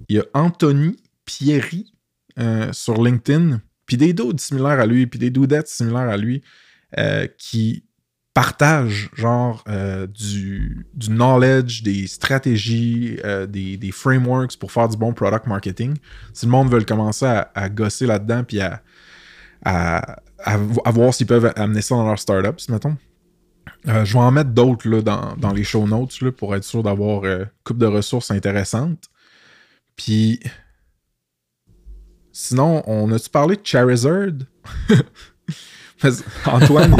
[0.09, 1.93] il y a Anthony Pierry
[2.39, 6.41] euh, sur LinkedIn, puis des dudes similaires à lui, puis des dudettes similaires à lui,
[6.97, 7.85] euh, qui
[8.33, 15.47] partagent genre euh, du, knowledge, des stratégies, des, des frameworks pour faire du bon product
[15.47, 15.95] marketing.
[16.33, 18.81] Si le monde veut commencer à, à gosser là-dedans, puis à,
[19.63, 20.53] à, à,
[20.85, 22.97] à voir s'ils peuvent amener ça dans leur startups, mettons.
[23.87, 26.63] Euh, je vais en mettre d'autres là, dans, dans les show notes là, pour être
[26.63, 29.05] sûr d'avoir euh, une couple de ressources intéressantes.
[29.95, 30.39] Puis.
[32.33, 34.31] Sinon, on a-tu parlé de Charizard?
[36.01, 36.95] Parce- Antoine.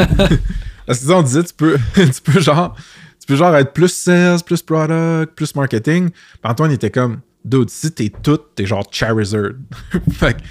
[0.85, 2.75] Parce que on disait, tu peux, tu peux genre.
[3.19, 6.09] Tu peux genre être plus sales, plus product, plus marketing.
[6.09, 9.51] Puis Antoine était comme, dude, si t'es tout, t'es genre Charizard.
[10.11, 10.41] fait que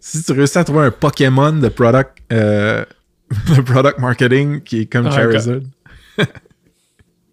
[0.00, 2.84] si tu réussis à trouver un Pokémon de product, euh,
[3.30, 5.60] de product marketing qui est comme Ah, Charizard.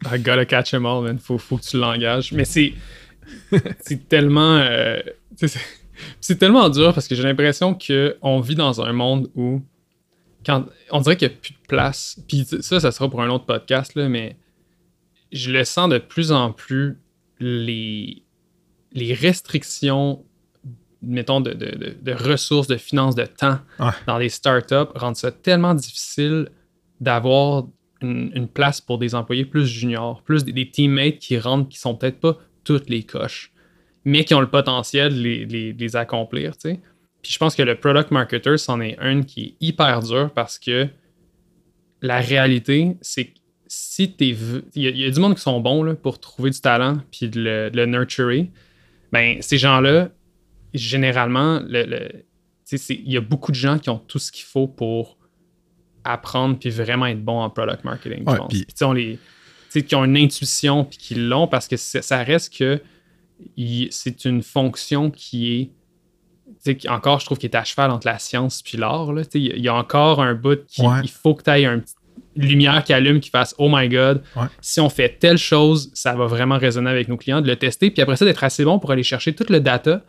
[0.06, 1.18] I gotta catch them all, man.
[1.18, 2.32] Faut, faut que tu l'engages.
[2.32, 2.74] Mais c'est.
[3.82, 4.58] c'est tellement.
[4.58, 5.00] euh,
[6.22, 9.62] c'est tellement dur parce que j'ai l'impression qu'on vit dans un monde où.
[10.46, 12.20] Quand, on dirait qu'il n'y a plus de place.
[12.28, 14.38] Puis ça, ça sera pour un autre podcast, là, mais
[15.34, 16.98] je le sens de plus en plus
[17.40, 18.24] les,
[18.94, 20.24] les restrictions,
[21.02, 23.92] mettons, de, de- de- de ressources, de finances, de temps Ouais.
[24.08, 26.50] dans les startups rendent ça tellement difficile
[27.00, 27.68] d'avoir
[28.02, 31.78] une, une place pour des employés plus juniors, plus des, des teammates qui rentrent, qui
[31.80, 33.52] sont peut-être pas toutes les coches,
[34.06, 36.80] mais qui ont le potentiel de les, les- les accomplir, tu sais.
[37.22, 40.58] Puis je pense que le product marketer, c'en est un qui est hyper dur parce
[40.60, 40.88] que
[42.02, 43.38] la réalité, c'est que
[43.68, 44.32] si t'es...
[44.32, 46.52] v- Il y, a- il y a du monde qui sont bons là, pour trouver
[46.52, 48.50] du talent puis de le, de le nurturer.
[49.12, 50.10] Ben, ces gens-là,
[50.74, 52.26] généralement, le, le-
[52.90, 55.18] il y a beaucoup de gens qui ont tout ce qu'il faut pour
[56.04, 58.24] apprendre puis vraiment être bon en product marketing.
[58.28, 58.40] je Ouais,
[58.82, 59.20] on les,
[59.86, 62.82] qui ont une intuition puis qui l'ont parce que ça reste que
[63.92, 65.72] c'est une fonction qui
[66.66, 69.10] est qui- encore, je trouve qu'il est à cheval entre la science puis l'art.
[69.34, 71.00] Il y a- il y a encore un bout qui Ouais.
[71.04, 71.84] il faut que tu aies une
[72.36, 74.48] lumière qui allume, qui fasse Oh my god, Ouais.
[74.62, 77.92] si on fait telle chose, ça va vraiment résonner avec nos clients, de le tester,
[77.92, 80.04] puis après ça, d'être assez bon pour aller chercher tout le data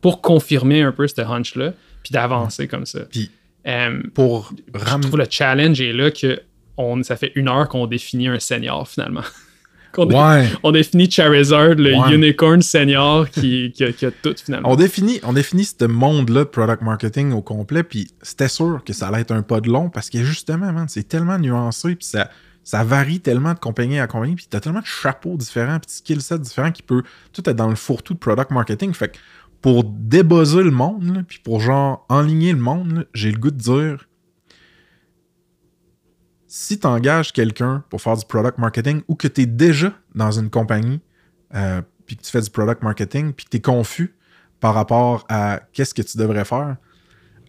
[0.00, 1.72] pour confirmer un peu ce hunch-là,
[2.02, 3.00] puis d'avancer comme ça.
[3.10, 3.30] Puis-
[3.66, 6.40] Euh, Pour je trouve le challenge est là que
[6.78, 9.20] on, ça fait une heure qu'on définit un senior finalement.
[9.92, 10.48] qu'on Ouais.
[10.62, 12.14] on définit Charizard, le Ouais.
[12.14, 14.70] unicorn senior qui, qui, a, qui a tout finalement.
[14.72, 18.94] On définit, on définit ce monde-là de product marketing au complet, puis c'était sûr que
[18.94, 22.06] ça allait être un pas de long parce que justement, man, c'est tellement nuancé, puis
[22.06, 22.30] ça,
[22.64, 25.90] ça varie tellement de compagnie à compagnie, puis t'as tellement de chapeaux différents, puis de
[25.92, 27.02] skill sets différents qui peut
[27.34, 28.94] tout être dans le fourre-tout de product marketing.
[28.94, 29.18] Fait que
[29.60, 34.08] pour débuzzer le monde, puis pour genre enligner le monde, j'ai le goût de dire
[36.46, 40.32] si tu engages quelqu'un pour faire du product marketing ou que tu es déjà dans
[40.32, 41.00] une compagnie
[41.54, 44.16] euh, puis que tu fais du product marketing puis que tu es confus
[44.58, 46.76] par rapport à qu'est-ce que tu devrais faire,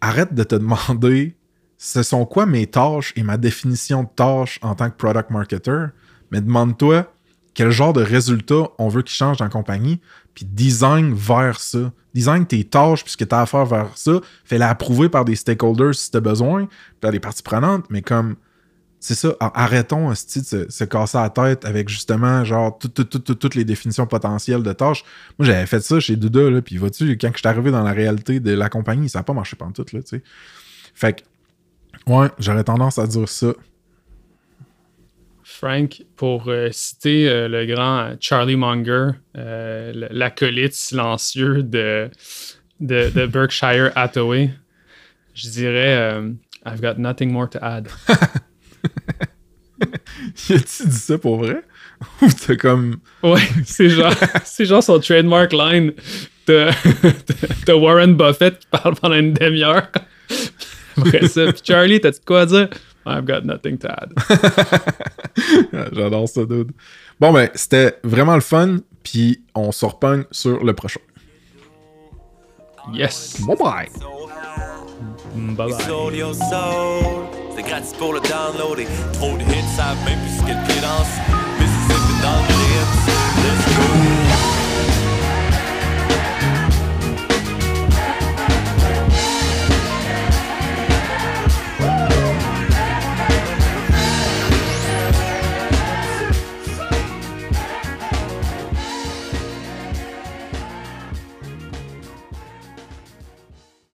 [0.02, 1.36] arrête de te demander
[1.78, 5.88] ce sont quoi mes tâches et ma définition de tâches en tant que product marketer,
[6.30, 7.12] mais demande-toi
[7.54, 10.00] quel genre de résultat on veut qu'il change la compagnie,
[10.34, 11.92] puis design vers ça.
[12.14, 15.96] Design tes tâches, puisque tu as à faire vers ça, fais-la approuver par des stakeholders
[15.96, 16.68] si tu as besoin,
[17.00, 18.36] par des parties prenantes, mais comme
[19.00, 22.88] c'est ça, ar- arrêtons esti, de se, se casser la tête avec justement genre tout-
[22.90, 25.04] tout- tout- tout- toutes les définitions potentielles de tâches.
[25.40, 27.94] Moi, j'avais fait ça chez Duda, là, puis vois-tu, quand je suis arrivé dans la
[27.94, 30.24] réalité de la compagnie, ça n'a pas marché pendant tout, là, tu sais.
[30.94, 33.54] Fait que, ouais, j'aurais tendance à dire ça.
[35.62, 42.10] Frank, pour euh, citer euh, le grand Charlie Munger, euh, l'acolyte silencieux de,
[42.80, 44.50] de, de Berkshire Hathaway,
[45.36, 46.20] je dirais
[46.66, 47.90] I've got nothing more to add.
[50.50, 51.62] Y a-tu dit ça pour vrai?
[52.22, 52.98] Ou t'as comme.
[53.24, 54.14] Ouais, c'est genre,
[54.60, 55.94] genre son trademark line
[56.48, 56.70] de,
[57.68, 59.88] de, Warren Buffett qui parle pendant une demi-heure.
[60.98, 62.70] Après ça, puis Charlie, t'as quoi à dire?
[63.06, 64.14] I've got nothing to add.
[65.94, 66.72] J'adore ça, dude.
[67.20, 68.78] Bon, ben, c'était vraiment le fun.
[69.04, 71.00] Puis on se repogne sur le prochain.
[72.94, 73.42] Yes.
[73.42, 73.90] Bye bye.
[75.36, 75.56] Mm,